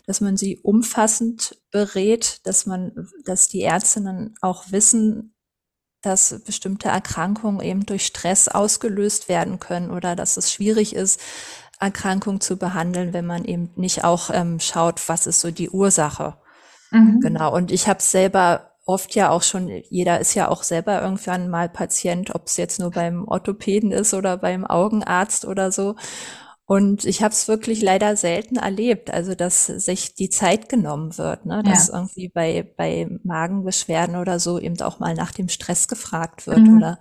dass 0.10 0.22
man 0.22 0.38
sie 0.38 0.58
umfassend 0.58 1.56
berät, 1.70 2.42
dass 2.48 2.66
man, 2.66 3.08
dass 3.26 3.48
die 3.48 3.62
Ärztinnen 3.62 4.34
auch 4.42 4.72
wissen, 4.72 5.36
dass 6.02 6.42
bestimmte 6.44 6.90
Erkrankungen 6.90 7.62
eben 7.62 7.86
durch 7.86 8.08
Stress 8.08 8.48
ausgelöst 8.48 9.30
werden 9.30 9.60
können 9.60 9.92
oder 9.92 10.16
dass 10.16 10.36
es 10.38 10.52
schwierig 10.52 10.96
ist, 10.96 11.22
Erkrankungen 11.80 12.42
zu 12.42 12.58
behandeln, 12.58 13.14
wenn 13.14 13.28
man 13.28 13.46
eben 13.46 13.70
nicht 13.76 14.04
auch 14.04 14.32
ähm, 14.34 14.60
schaut, 14.60 15.08
was 15.10 15.28
ist 15.28 15.42
so 15.42 15.52
die 15.52 15.70
Ursache. 15.70 16.38
Mhm. 16.90 17.20
Genau. 17.20 17.54
Und 17.54 17.72
ich 17.72 17.88
habe 17.88 18.02
selber 18.02 18.72
oft 18.88 19.14
ja 19.14 19.30
auch 19.30 19.44
schon, 19.44 19.68
jeder 19.92 20.20
ist 20.20 20.34
ja 20.34 20.48
auch 20.48 20.64
selber 20.64 21.04
irgendwann 21.04 21.50
mal 21.50 21.70
Patient, 21.70 22.34
ob 22.34 22.48
es 22.48 22.58
jetzt 22.58 22.80
nur 22.80 22.90
beim 22.90 23.28
Orthopäden 23.28 23.92
ist 23.92 24.16
oder 24.16 24.38
beim 24.38 24.66
Augenarzt 24.66 25.46
oder 25.46 25.72
so. 25.72 25.98
Und 26.70 27.04
ich 27.06 27.24
habe 27.24 27.34
es 27.34 27.48
wirklich 27.48 27.82
leider 27.82 28.16
selten 28.16 28.58
erlebt, 28.58 29.10
also 29.10 29.34
dass 29.34 29.66
sich 29.66 30.14
die 30.14 30.30
Zeit 30.30 30.70
genommen 30.70 31.18
wird, 31.18 31.48
ne? 31.48 31.64
dass 31.64 31.88
ja. 31.88 31.96
irgendwie 31.96 32.30
bei, 32.30 32.72
bei 32.78 33.10
Magenbeschwerden 33.24 34.16
oder 34.16 34.40
so 34.40 34.60
eben 34.60 34.80
auch 34.82 35.00
mal 35.00 35.16
nach 35.16 35.32
dem 35.32 35.50
Stress 35.50 35.88
gefragt 35.88 36.46
wird 36.46 36.60
mhm. 36.60 36.78
oder 36.78 37.00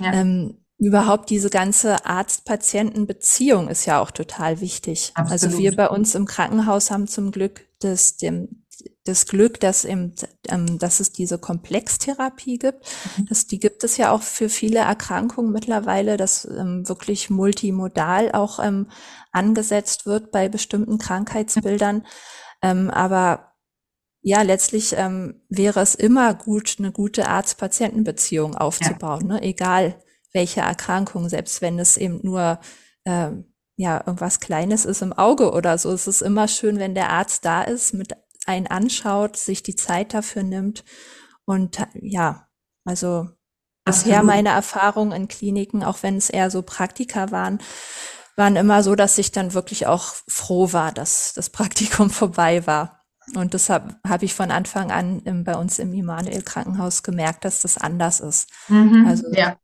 ja. 0.00 0.12
ähm, 0.12 0.58
überhaupt 0.78 1.30
diese 1.30 1.50
ganze 1.50 2.04
Arzt-Patienten-Beziehung 2.04 3.68
ist 3.68 3.86
ja 3.86 4.00
auch 4.00 4.10
total 4.10 4.60
wichtig. 4.60 5.12
Absolut. 5.14 5.30
Also 5.30 5.58
wir 5.58 5.76
bei 5.76 5.88
uns 5.88 6.16
im 6.16 6.26
Krankenhaus 6.26 6.90
haben 6.90 7.06
zum 7.06 7.30
Glück 7.30 7.64
das, 7.78 8.16
dem, 8.16 8.65
das 9.08 9.26
Glück, 9.26 9.60
dass, 9.60 9.84
eben, 9.84 10.14
ähm, 10.48 10.78
dass 10.78 11.00
es 11.00 11.12
diese 11.12 11.38
Komplextherapie 11.38 12.58
gibt. 12.58 12.84
Mhm. 13.16 13.26
Das, 13.26 13.46
die 13.46 13.58
gibt 13.58 13.84
es 13.84 13.96
ja 13.96 14.10
auch 14.10 14.22
für 14.22 14.48
viele 14.48 14.80
Erkrankungen 14.80 15.52
mittlerweile, 15.52 16.16
dass 16.16 16.44
ähm, 16.44 16.88
wirklich 16.88 17.30
multimodal 17.30 18.32
auch 18.32 18.58
ähm, 18.58 18.88
angesetzt 19.32 20.06
wird 20.06 20.30
bei 20.30 20.48
bestimmten 20.48 20.98
Krankheitsbildern. 20.98 22.06
Ähm, 22.62 22.90
aber 22.90 23.52
ja, 24.22 24.42
letztlich 24.42 24.94
ähm, 24.96 25.42
wäre 25.48 25.80
es 25.80 25.94
immer 25.94 26.34
gut, 26.34 26.76
eine 26.78 26.90
gute 26.90 27.28
Arzt-Patienten-Beziehung 27.28 28.56
aufzubauen, 28.56 29.28
ja. 29.28 29.34
ne? 29.34 29.42
egal 29.42 30.02
welche 30.32 30.60
Erkrankung, 30.60 31.28
selbst 31.28 31.62
wenn 31.62 31.78
es 31.78 31.96
eben 31.96 32.20
nur 32.22 32.58
ähm, 33.04 33.44
ja 33.76 34.02
irgendwas 34.04 34.40
Kleines 34.40 34.84
ist 34.84 35.02
im 35.02 35.12
Auge 35.12 35.52
oder 35.52 35.78
so. 35.78 35.92
Es 35.92 36.06
ist 36.06 36.22
immer 36.22 36.48
schön, 36.48 36.78
wenn 36.78 36.94
der 36.94 37.10
Arzt 37.10 37.44
da 37.44 37.62
ist 37.62 37.94
mit 37.94 38.16
einen 38.46 38.66
anschaut, 38.66 39.36
sich 39.36 39.62
die 39.62 39.76
Zeit 39.76 40.14
dafür 40.14 40.42
nimmt. 40.42 40.84
Und 41.44 41.78
ja, 41.94 42.48
also 42.84 43.28
bisher 43.84 44.22
meine 44.22 44.48
Erfahrungen 44.50 45.12
in 45.12 45.28
Kliniken, 45.28 45.84
auch 45.84 46.02
wenn 46.02 46.16
es 46.16 46.30
eher 46.30 46.50
so 46.50 46.62
Praktika 46.62 47.30
waren, 47.30 47.60
waren 48.36 48.56
immer 48.56 48.82
so, 48.82 48.94
dass 48.94 49.16
ich 49.18 49.32
dann 49.32 49.54
wirklich 49.54 49.86
auch 49.86 50.14
froh 50.28 50.72
war, 50.72 50.92
dass 50.92 51.32
das 51.34 51.50
Praktikum 51.50 52.10
vorbei 52.10 52.66
war. 52.66 53.04
Und 53.34 53.54
deshalb 53.54 53.96
habe 54.06 54.24
ich 54.24 54.34
von 54.34 54.52
Anfang 54.52 54.92
an 54.92 55.20
im, 55.20 55.42
bei 55.42 55.56
uns 55.56 55.80
im 55.80 55.92
Immanuel 55.92 56.42
Krankenhaus 56.42 57.02
gemerkt, 57.02 57.44
dass 57.44 57.62
das 57.62 57.76
anders 57.76 58.20
ist. 58.20 58.48
Mhm, 58.68 59.04
also 59.08 59.32
ja. 59.32 59.56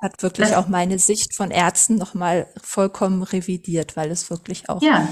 hat 0.00 0.22
wirklich 0.22 0.50
das, 0.50 0.56
auch 0.56 0.68
meine 0.68 1.00
Sicht 1.00 1.34
von 1.34 1.50
Ärzten 1.50 1.96
nochmal 1.96 2.46
vollkommen 2.62 3.24
revidiert, 3.24 3.96
weil 3.96 4.12
es 4.12 4.30
wirklich 4.30 4.68
auch 4.68 4.82
ja 4.82 5.08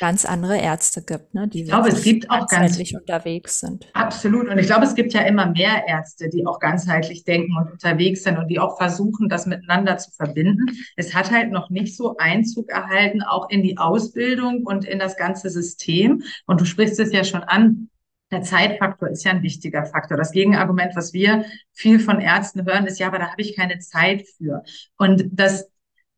ganz 0.00 0.24
andere 0.24 0.58
Ärzte 0.58 1.02
gibt, 1.02 1.34
ne, 1.34 1.48
die 1.48 1.62
ich 1.62 1.68
glaube, 1.68 1.88
es 1.88 2.02
gibt 2.02 2.30
auch 2.30 2.46
ganzheitlich 2.46 2.92
ganz, 2.92 3.02
unterwegs 3.02 3.60
sind. 3.60 3.86
Absolut. 3.92 4.48
Und 4.48 4.58
ich 4.58 4.66
glaube, 4.66 4.84
es 4.84 4.94
gibt 4.94 5.12
ja 5.12 5.22
immer 5.22 5.46
mehr 5.46 5.86
Ärzte, 5.86 6.28
die 6.28 6.46
auch 6.46 6.58
ganzheitlich 6.60 7.24
denken 7.24 7.56
und 7.56 7.72
unterwegs 7.72 8.22
sind 8.22 8.38
und 8.38 8.48
die 8.48 8.58
auch 8.58 8.78
versuchen, 8.78 9.28
das 9.28 9.46
miteinander 9.46 9.98
zu 9.98 10.10
verbinden. 10.12 10.66
Es 10.96 11.14
hat 11.14 11.30
halt 11.30 11.50
noch 11.50 11.70
nicht 11.70 11.96
so 11.96 12.16
Einzug 12.16 12.70
erhalten, 12.70 13.22
auch 13.22 13.50
in 13.50 13.62
die 13.62 13.78
Ausbildung 13.78 14.62
und 14.64 14.84
in 14.84 14.98
das 14.98 15.16
ganze 15.16 15.50
System. 15.50 16.22
Und 16.46 16.60
du 16.60 16.64
sprichst 16.64 16.98
es 16.98 17.12
ja 17.12 17.24
schon 17.24 17.42
an. 17.42 17.88
Der 18.30 18.42
Zeitfaktor 18.42 19.10
ist 19.10 19.24
ja 19.24 19.32
ein 19.32 19.42
wichtiger 19.42 19.84
Faktor. 19.84 20.16
Das 20.16 20.32
Gegenargument, 20.32 20.96
was 20.96 21.12
wir 21.12 21.44
viel 21.72 22.00
von 22.00 22.18
Ärzten 22.18 22.64
hören, 22.64 22.86
ist 22.86 22.98
ja, 22.98 23.08
aber 23.08 23.18
da 23.18 23.30
habe 23.30 23.42
ich 23.42 23.54
keine 23.54 23.78
Zeit 23.78 24.24
für. 24.38 24.62
Und 24.96 25.24
das 25.32 25.68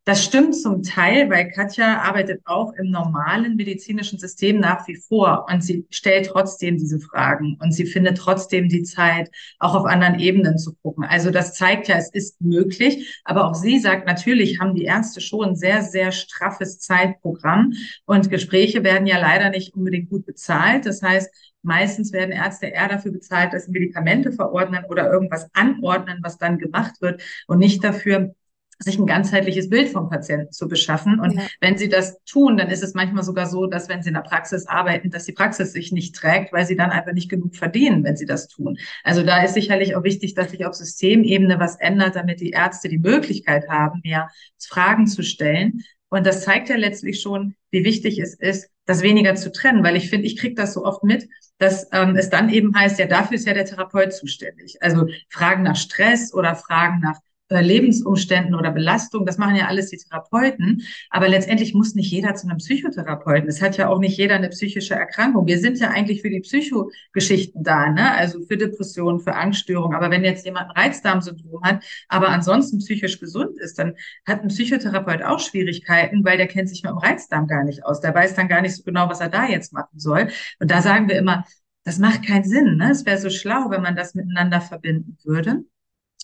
das 0.04 0.23
stimmt 0.23 0.54
zum 0.54 0.82
Teil, 0.82 1.30
weil 1.30 1.50
Katja 1.50 2.02
arbeitet 2.02 2.42
auch 2.44 2.75
im 2.75 2.90
normalen 2.90 3.56
medizinischen 3.56 4.18
System 4.18 4.61
nach 4.61 4.87
wie 4.87 4.96
vor 4.96 5.46
und 5.50 5.64
sie 5.64 5.87
stellt 5.88 6.26
trotzdem 6.26 6.76
diese 6.76 7.00
Fragen 7.00 7.56
und 7.61 7.73
sie 7.73 7.87
findet 7.87 8.18
trotzdem 8.18 8.68
die 8.68 8.82
Zeit, 8.82 9.30
auch 9.58 9.75
auf 9.75 9.87
anderen 9.87 10.18
Ebenen 10.18 10.58
zu 10.58 10.75
gucken. 10.82 11.04
Also 11.04 11.30
das 11.30 11.54
zeigt 11.54 11.88
ja, 11.88 11.96
es 11.96 12.11
ist 12.12 12.38
möglich. 12.42 13.20
Aber 13.25 13.46
auch 13.46 13.54
sie 13.54 13.78
sagt, 13.78 14.06
natürlich 14.06 14.61
haben 14.61 14.75
die 14.75 14.84
Ärzte 14.84 15.23
schon 15.23 15.56
sehr, 15.56 15.82
sehr 15.82 16.12
straffes 16.12 16.78
Zeitprogramm 16.80 17.73
und 18.04 18.28
Gespräche 18.28 18.84
werden 18.84 19.06
ja 19.06 19.18
leider 19.18 19.49
nicht 19.49 19.75
unbedingt 19.75 20.11
gut 20.11 20.26
bezahlt. 20.26 20.87
Das 20.87 21.02
heißt, 21.02 21.30
Meistens 21.66 22.12
werden 22.12 22.30
Ärzte 22.30 22.66
eher 22.66 22.88
dafür 22.88 23.11
bezahlt, 23.11 23.54
dass 23.54 23.64
sie 23.64 23.73
Medikamente 23.73 24.32
verordnen 24.32 24.84
oder 24.87 25.11
irgendwas 25.11 25.49
anordnen, 25.54 26.18
was 26.20 26.37
dann 26.37 26.58
gemacht 26.58 27.00
wird 27.00 27.23
und 27.46 27.58
nicht 27.58 27.82
dafür, 27.82 28.34
sich 28.78 28.99
ein 28.99 29.07
ganzheitliches 29.07 29.69
Bild 29.69 29.88
vom 29.88 30.09
Patienten 30.09 30.52
zu 30.52 30.69
beschaffen. 30.69 31.21
Und 31.21 31.33
ja. 31.33 31.43
wenn 31.61 31.76
sie 31.76 31.88
das 31.88 32.23
tun, 32.25 32.57
dann 32.57 32.71
ist 32.71 32.83
es 32.83 32.95
manchmal 32.95 33.23
sogar 33.23 33.47
so, 33.47 33.66
dass 33.66 33.88
wenn 33.88 34.02
sie 34.02 34.09
in 34.09 34.14
der 34.14 34.23
Praxis 34.23 34.66
arbeiten, 34.66 35.11
dass 35.11 35.25
die 35.25 35.33
Praxis 35.33 35.73
sich 35.73 35.93
nicht 35.93 36.14
trägt, 36.14 36.52
weil 36.52 36.66
sie 36.66 36.76
dann 36.76 36.90
einfach 36.90 37.12
nicht 37.12 37.31
genug 37.31 37.57
verdienen, 37.57 38.04
wenn 38.04 38.16
sie 38.16 38.26
das 38.26 38.49
tun. 38.49 38.78
Also 39.02 39.23
da 39.23 39.43
ist 39.43 39.54
sicherlich 39.54 39.97
auch 39.97 40.04
wichtig, 40.04 40.35
dass 40.35 40.50
sich 40.50 40.66
auf 40.66 40.75
Systemebene 40.75 41.59
was 41.59 41.76
ändert, 41.76 42.16
damit 42.16 42.40
die 42.40 42.50
Ärzte 42.50 42.88
die 42.88 42.99
Möglichkeit 42.99 43.69
haben, 43.69 44.00
mehr 44.04 44.31
Fragen 44.59 45.07
zu 45.07 45.23
stellen. 45.23 45.83
Und 46.09 46.26
das 46.26 46.43
zeigt 46.43 46.69
ja 46.69 46.76
letztlich 46.76 47.21
schon, 47.21 47.57
wie 47.71 47.85
wichtig 47.85 48.21
es 48.21 48.35
ist, 48.35 48.71
das 48.87 49.02
weniger 49.02 49.35
zu 49.35 49.50
trennen, 49.50 49.83
weil 49.83 49.97
ich 49.97 50.11
finde, 50.11 50.26
ich 50.26 50.37
kriege 50.37 50.54
das 50.54 50.75
so 50.75 50.85
oft 50.85 51.02
mit, 51.02 51.28
dass 51.59 51.88
ähm, 51.93 52.16
es 52.16 52.31
dann 52.31 52.50
eben 52.50 52.75
heißt, 52.75 52.99
ja, 52.99 53.07
dafür 53.07 53.37
ist 53.37 53.47
ja 53.47 53.54
der 53.54 53.64
Therapeut 53.64 54.12
zuständig. 54.12 54.76
Also 54.81 55.07
Fragen 55.28 55.62
nach 55.62 55.76
Stress 55.76 56.33
oder 56.33 56.54
Fragen 56.54 57.00
nach 57.00 57.19
Lebensumständen 57.51 58.55
oder 58.55 58.71
Belastung, 58.71 59.27
das 59.27 59.39
machen 59.39 59.57
ja 59.57 59.67
alles 59.67 59.91
die 59.91 59.99
Therapeuten, 59.99 60.83
aber 61.11 61.29
letztendlich 61.29 61.75
muss 61.75 61.95
nicht 61.95 62.11
jeder 62.11 62.35
zu 62.35 62.49
einem 62.49 62.59
Psychotherapeuten. 62.59 63.49
Es 63.49 63.61
hat 63.61 63.77
ja 63.77 63.89
auch 63.89 63.99
nicht 63.99 64.17
jeder 64.17 64.37
eine 64.37 64.49
psychische 64.49 64.95
Erkrankung. 64.95 65.47
Wir 65.47 65.59
sind 65.59 65.79
ja 65.79 65.91
eigentlich 65.91 66.23
für 66.23 66.31
die 66.31 66.41
Psychogeschichten 66.41 67.63
da, 67.63 67.91
ne? 67.91 68.13
Also 68.13 68.43
für 68.43 68.57
Depressionen, 68.57 69.21
für 69.21 69.35
Angststörungen. 69.35 69.97
Aber 69.97 70.11
wenn 70.11 70.25
jetzt 70.25 70.45
jemand 70.45 70.71
ein 70.71 70.83
Reizdarmsyndrom 70.83 71.63
hat, 71.63 71.85
aber 72.09 72.29
ansonsten 72.29 72.79
psychisch 72.79 73.21
gesund 73.21 73.59
ist, 73.59 73.79
dann 73.79 73.95
hat 74.27 74.43
ein 74.43 74.49
Psychotherapeut 74.49 75.23
auch 75.23 75.41
Schwierigkeiten, 75.41 76.25
weil 76.25 76.39
der 76.39 76.49
kennt 76.49 76.69
sich 76.69 76.83
mit 76.83 76.91
dem 76.91 76.99
Reizdarm 76.99 77.47
gar 77.47 77.65
nicht 77.65 77.85
aus. 77.85 78.01
Der 78.01 78.15
weiß 78.15 78.35
dann 78.35 78.49
gar 78.49 78.63
nicht 78.63 78.75
so 78.75 78.83
genau, 78.83 79.09
was 79.09 79.21
er 79.21 79.29
da 79.29 79.47
jetzt 79.47 79.73
machen 79.73 79.99
soll. 79.99 80.29
Und 80.61 80.71
da 80.71 80.83
sagen 80.83 81.09
wir 81.09 81.17
immer, 81.17 81.45
das 81.85 81.99
macht 81.99 82.27
keinen 82.27 82.45
Sinn. 82.45 82.77
Ne? 82.79 82.91
Es 82.91 83.05
wäre 83.05 83.19
so 83.19 83.29
schlau, 83.31 83.71
wenn 83.71 83.83
man 83.83 83.97
das 83.97 84.15
miteinander 84.15 84.61
verbinden 84.61 85.19
würde. 85.25 85.65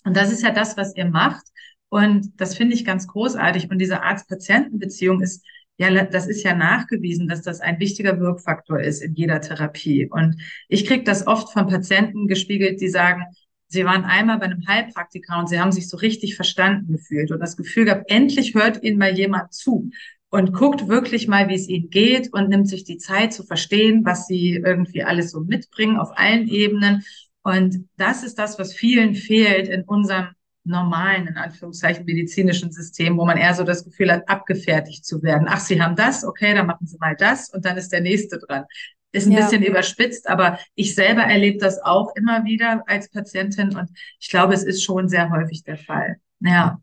Und 0.03 0.17
das 0.17 0.31
ist 0.31 0.43
ja 0.43 0.51
das, 0.51 0.77
was 0.77 0.95
ihr 0.95 1.05
macht. 1.05 1.43
Und 1.89 2.39
das 2.39 2.55
finde 2.55 2.73
ich 2.75 2.85
ganz 2.85 3.07
großartig. 3.07 3.69
Und 3.69 3.79
diese 3.79 4.01
Arzt-Patienten-Beziehung 4.01 5.21
ist 5.21 5.43
ja, 5.77 6.03
das 6.05 6.27
ist 6.27 6.43
ja 6.43 6.53
nachgewiesen, 6.53 7.27
dass 7.27 7.41
das 7.41 7.59
ein 7.59 7.79
wichtiger 7.79 8.19
Wirkfaktor 8.19 8.79
ist 8.79 9.01
in 9.01 9.15
jeder 9.15 9.41
Therapie. 9.41 10.07
Und 10.09 10.35
ich 10.67 10.85
kriege 10.85 11.03
das 11.03 11.25
oft 11.25 11.51
von 11.51 11.67
Patienten 11.67 12.27
gespiegelt, 12.27 12.79
die 12.81 12.89
sagen, 12.89 13.23
sie 13.67 13.85
waren 13.85 14.03
einmal 14.03 14.37
bei 14.37 14.45
einem 14.45 14.67
Heilpraktiker 14.67 15.39
und 15.39 15.49
sie 15.49 15.59
haben 15.59 15.71
sich 15.71 15.89
so 15.89 15.97
richtig 15.97 16.35
verstanden 16.35 16.93
gefühlt 16.93 17.31
und 17.31 17.39
das 17.39 17.57
Gefühl 17.57 17.85
gehabt, 17.85 18.11
endlich 18.11 18.53
hört 18.53 18.83
ihnen 18.83 18.99
mal 18.99 19.17
jemand 19.17 19.53
zu 19.53 19.89
und 20.29 20.53
guckt 20.53 20.87
wirklich 20.87 21.27
mal, 21.27 21.49
wie 21.49 21.55
es 21.55 21.67
ihnen 21.67 21.89
geht 21.89 22.31
und 22.33 22.49
nimmt 22.49 22.67
sich 22.67 22.83
die 22.83 22.97
Zeit 22.97 23.33
zu 23.33 23.43
verstehen, 23.43 24.05
was 24.05 24.27
sie 24.27 24.61
irgendwie 24.63 25.03
alles 25.03 25.31
so 25.31 25.41
mitbringen 25.41 25.97
auf 25.97 26.17
allen 26.17 26.47
Ebenen. 26.47 27.03
Und 27.43 27.89
das 27.97 28.23
ist 28.23 28.37
das, 28.37 28.59
was 28.59 28.73
vielen 28.73 29.15
fehlt 29.15 29.67
in 29.67 29.83
unserem 29.83 30.29
normalen, 30.63 31.27
in 31.27 31.37
Anführungszeichen, 31.37 32.05
medizinischen 32.05 32.71
System, 32.71 33.17
wo 33.17 33.25
man 33.25 33.37
eher 33.37 33.55
so 33.55 33.63
das 33.63 33.83
Gefühl 33.83 34.11
hat, 34.11 34.29
abgefertigt 34.29 35.05
zu 35.05 35.23
werden. 35.23 35.47
Ach, 35.49 35.59
Sie 35.59 35.81
haben 35.81 35.95
das, 35.95 36.23
okay, 36.23 36.53
dann 36.53 36.67
machen 36.67 36.85
Sie 36.85 36.97
mal 36.99 37.15
das 37.15 37.49
und 37.49 37.65
dann 37.65 37.77
ist 37.77 37.91
der 37.91 38.01
nächste 38.01 38.37
dran. 38.37 38.65
Ist 39.11 39.27
ein 39.27 39.33
ja. 39.33 39.39
bisschen 39.39 39.63
überspitzt, 39.63 40.29
aber 40.29 40.59
ich 40.75 40.95
selber 40.95 41.23
erlebe 41.23 41.57
das 41.57 41.79
auch 41.83 42.15
immer 42.15 42.45
wieder 42.45 42.83
als 42.87 43.09
Patientin 43.09 43.75
und 43.75 43.89
ich 44.19 44.29
glaube, 44.29 44.53
es 44.53 44.63
ist 44.63 44.83
schon 44.83 45.09
sehr 45.09 45.29
häufig 45.31 45.63
der 45.63 45.77
Fall. 45.77 46.17
Ja. 46.39 46.79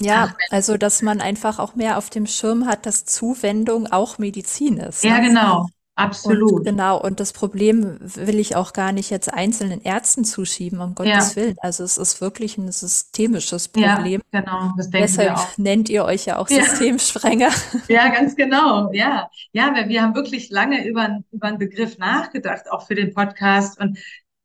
Ja, 0.00 0.34
also 0.50 0.76
dass 0.76 1.02
man 1.02 1.20
einfach 1.20 1.58
auch 1.58 1.74
mehr 1.74 1.96
auf 1.96 2.10
dem 2.10 2.26
Schirm 2.26 2.66
hat, 2.66 2.84
dass 2.84 3.04
Zuwendung 3.06 3.86
auch 3.86 4.18
Medizin 4.18 4.76
ist. 4.76 5.02
Ja, 5.02 5.18
ne? 5.18 5.28
genau. 5.28 5.66
Absolut. 5.98 6.52
Und 6.52 6.64
genau, 6.64 7.00
und 7.00 7.18
das 7.18 7.32
Problem 7.32 7.98
will 8.00 8.38
ich 8.38 8.54
auch 8.54 8.72
gar 8.72 8.92
nicht 8.92 9.10
jetzt 9.10 9.32
einzelnen 9.32 9.82
Ärzten 9.82 10.24
zuschieben, 10.24 10.78
um 10.80 10.94
Gottes 10.94 11.34
ja. 11.34 11.36
Willen. 11.42 11.56
Also 11.60 11.82
es 11.82 11.98
ist 11.98 12.20
wirklich 12.20 12.56
ein 12.56 12.70
systemisches 12.70 13.66
Problem. 13.66 14.22
Ja, 14.32 14.40
genau, 14.40 14.72
das 14.76 14.90
denken 14.90 15.08
Deshalb 15.08 15.30
wir 15.30 15.36
auch. 15.36 15.58
nennt 15.58 15.88
ihr 15.88 16.04
euch 16.04 16.26
ja 16.26 16.38
auch 16.38 16.48
ja. 16.48 16.62
Systemsprenger. 16.62 17.50
Ja, 17.88 18.08
ganz 18.08 18.36
genau, 18.36 18.92
ja. 18.92 19.28
Ja, 19.52 19.74
weil 19.74 19.88
wir 19.88 20.02
haben 20.02 20.14
wirklich 20.14 20.50
lange 20.50 20.86
über, 20.86 21.18
über 21.32 21.48
einen 21.48 21.58
Begriff 21.58 21.98
nachgedacht, 21.98 22.70
auch 22.70 22.86
für 22.86 22.94
den 22.94 23.12
Podcast. 23.12 23.80
Und 23.80 23.98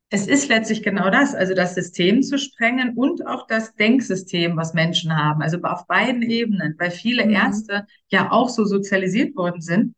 es 0.09 0.25
ist 0.25 0.49
letztlich 0.49 0.81
genau 0.81 1.09
das, 1.11 1.35
also 1.35 1.53
das 1.53 1.75
System 1.75 2.23
zu 2.23 2.39
sprengen 2.39 2.95
und 2.95 3.27
auch 3.27 3.45
das 3.45 3.75
Denksystem, 3.75 4.57
was 4.57 4.73
Menschen 4.73 5.15
haben, 5.15 5.43
also 5.43 5.59
auf 5.61 5.85
beiden 5.85 6.23
Ebenen, 6.23 6.75
weil 6.79 6.89
viele 6.89 7.25
mhm. 7.25 7.31
Ärzte 7.31 7.85
ja 8.09 8.31
auch 8.31 8.49
so 8.49 8.65
sozialisiert 8.65 9.35
worden 9.35 9.61
sind 9.61 9.93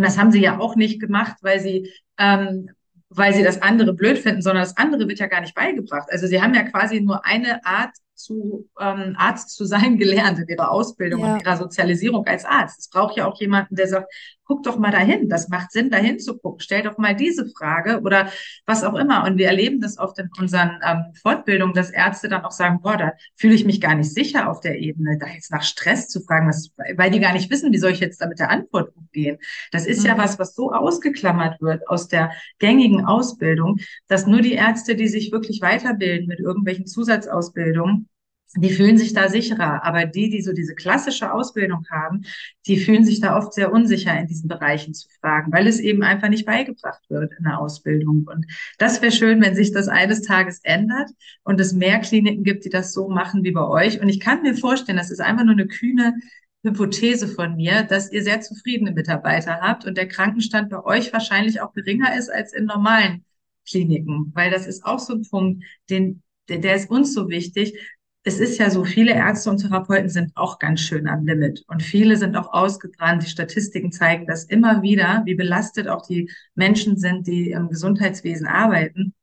und 0.00 0.06
das 0.06 0.16
haben 0.16 0.32
sie 0.32 0.40
ja 0.40 0.58
auch 0.58 0.76
nicht 0.76 0.98
gemacht, 0.98 1.36
weil 1.42 1.60
sie, 1.60 1.92
ähm, 2.16 2.70
weil 3.10 3.34
sie 3.34 3.42
das 3.42 3.60
andere 3.60 3.92
blöd 3.92 4.16
finden, 4.18 4.40
sondern 4.40 4.62
das 4.62 4.78
andere 4.78 5.06
wird 5.06 5.18
ja 5.18 5.26
gar 5.26 5.42
nicht 5.42 5.54
beigebracht. 5.54 6.08
Also 6.10 6.26
sie 6.26 6.40
haben 6.40 6.54
ja 6.54 6.62
quasi 6.62 7.02
nur 7.02 7.26
eine 7.26 7.62
Art 7.66 7.90
zu 8.14 8.66
ähm, 8.80 9.14
Arzt 9.18 9.50
zu 9.50 9.66
sein 9.66 9.98
gelernt 9.98 10.38
in 10.38 10.48
ihrer 10.48 10.70
Ausbildung 10.70 11.20
ja. 11.20 11.34
und 11.34 11.42
ihrer 11.42 11.58
Sozialisierung 11.58 12.26
als 12.26 12.46
Arzt. 12.46 12.78
Es 12.78 12.88
braucht 12.88 13.18
ja 13.18 13.26
auch 13.26 13.38
jemanden, 13.38 13.76
der 13.76 13.88
sagt, 13.88 14.10
guck 14.50 14.64
doch 14.64 14.78
mal 14.78 14.90
dahin, 14.90 15.28
das 15.28 15.48
macht 15.48 15.70
Sinn, 15.70 15.90
dahin 15.90 16.18
zu 16.18 16.36
gucken, 16.36 16.58
stell 16.58 16.82
doch 16.82 16.98
mal 16.98 17.14
diese 17.14 17.46
Frage 17.56 18.00
oder 18.00 18.32
was 18.66 18.82
auch 18.82 18.96
immer. 18.96 19.24
Und 19.24 19.38
wir 19.38 19.46
erleben 19.46 19.80
das 19.80 19.96
oft 19.96 20.18
in 20.18 20.28
unseren 20.40 20.80
ähm, 20.84 21.04
Fortbildungen, 21.22 21.72
dass 21.72 21.90
Ärzte 21.90 22.28
dann 22.28 22.44
auch 22.44 22.50
sagen, 22.50 22.80
boah, 22.82 22.96
da 22.96 23.12
fühle 23.36 23.54
ich 23.54 23.64
mich 23.64 23.80
gar 23.80 23.94
nicht 23.94 24.12
sicher 24.12 24.50
auf 24.50 24.58
der 24.58 24.80
Ebene, 24.80 25.18
da 25.18 25.28
jetzt 25.28 25.52
nach 25.52 25.62
Stress 25.62 26.08
zu 26.08 26.20
fragen, 26.20 26.48
was, 26.48 26.72
weil 26.96 27.12
die 27.12 27.20
gar 27.20 27.32
nicht 27.32 27.48
wissen, 27.48 27.72
wie 27.72 27.78
soll 27.78 27.92
ich 27.92 28.00
jetzt 28.00 28.20
da 28.20 28.26
mit 28.26 28.40
der 28.40 28.50
Antwort 28.50 28.90
umgehen. 28.96 29.38
Das 29.70 29.86
ist 29.86 30.00
mhm. 30.00 30.06
ja 30.06 30.18
was, 30.18 30.40
was 30.40 30.56
so 30.56 30.72
ausgeklammert 30.72 31.62
wird 31.62 31.86
aus 31.86 32.08
der 32.08 32.32
gängigen 32.58 33.04
Ausbildung, 33.04 33.78
dass 34.08 34.26
nur 34.26 34.40
die 34.40 34.54
Ärzte, 34.54 34.96
die 34.96 35.06
sich 35.06 35.30
wirklich 35.30 35.60
weiterbilden 35.60 36.26
mit 36.26 36.40
irgendwelchen 36.40 36.88
Zusatzausbildungen, 36.88 38.08
die 38.56 38.70
fühlen 38.70 38.98
sich 38.98 39.12
da 39.12 39.28
sicherer. 39.28 39.84
Aber 39.84 40.06
die, 40.06 40.28
die 40.28 40.42
so 40.42 40.52
diese 40.52 40.74
klassische 40.74 41.32
Ausbildung 41.32 41.86
haben, 41.90 42.22
die 42.66 42.78
fühlen 42.78 43.04
sich 43.04 43.20
da 43.20 43.36
oft 43.36 43.52
sehr 43.52 43.72
unsicher 43.72 44.18
in 44.18 44.26
diesen 44.26 44.48
Bereichen 44.48 44.92
zu 44.94 45.08
fragen, 45.20 45.52
weil 45.52 45.66
es 45.66 45.78
eben 45.78 46.02
einfach 46.02 46.28
nicht 46.28 46.46
beigebracht 46.46 47.02
wird 47.08 47.32
in 47.38 47.44
der 47.44 47.58
Ausbildung. 47.58 48.26
Und 48.32 48.46
das 48.78 49.02
wäre 49.02 49.12
schön, 49.12 49.40
wenn 49.40 49.54
sich 49.54 49.72
das 49.72 49.88
eines 49.88 50.22
Tages 50.22 50.60
ändert 50.64 51.10
und 51.44 51.60
es 51.60 51.72
mehr 51.72 52.00
Kliniken 52.00 52.42
gibt, 52.42 52.64
die 52.64 52.70
das 52.70 52.92
so 52.92 53.08
machen 53.08 53.44
wie 53.44 53.52
bei 53.52 53.66
euch. 53.66 54.00
Und 54.00 54.08
ich 54.08 54.20
kann 54.20 54.42
mir 54.42 54.54
vorstellen, 54.54 54.98
das 54.98 55.10
ist 55.10 55.20
einfach 55.20 55.44
nur 55.44 55.54
eine 55.54 55.66
kühne 55.66 56.14
Hypothese 56.62 57.28
von 57.28 57.56
mir, 57.56 57.84
dass 57.84 58.12
ihr 58.12 58.22
sehr 58.22 58.40
zufriedene 58.40 58.92
Mitarbeiter 58.92 59.60
habt 59.60 59.86
und 59.86 59.96
der 59.96 60.08
Krankenstand 60.08 60.70
bei 60.70 60.84
euch 60.84 61.12
wahrscheinlich 61.12 61.60
auch 61.62 61.72
geringer 61.72 62.16
ist 62.16 62.28
als 62.28 62.52
in 62.52 62.66
normalen 62.66 63.24
Kliniken, 63.66 64.32
weil 64.34 64.50
das 64.50 64.66
ist 64.66 64.84
auch 64.84 64.98
so 64.98 65.14
ein 65.14 65.22
Punkt, 65.22 65.64
den 65.88 66.22
der, 66.50 66.58
der 66.58 66.74
ist 66.74 66.90
uns 66.90 67.14
so 67.14 67.28
wichtig 67.28 67.78
es 68.22 68.38
ist 68.38 68.58
ja 68.58 68.68
so, 68.70 68.84
viele 68.84 69.12
Ärzte 69.14 69.50
und 69.50 69.58
Therapeuten 69.58 70.10
sind 70.10 70.32
auch 70.34 70.58
ganz 70.58 70.80
schön 70.80 71.08
am 71.08 71.24
Limit 71.26 71.64
und 71.68 71.82
viele 71.82 72.16
sind 72.16 72.36
auch 72.36 72.52
ausgebrannt. 72.52 73.22
Die 73.22 73.30
Statistiken 73.30 73.92
zeigen 73.92 74.26
das 74.26 74.44
immer 74.44 74.82
wieder, 74.82 75.22
wie 75.24 75.34
belastet 75.34 75.88
auch 75.88 76.06
die 76.06 76.30
Menschen 76.54 76.98
sind, 76.98 77.26
die 77.26 77.50
im 77.52 77.68
Gesundheitswesen 77.68 78.46
arbeiten. 78.46 79.14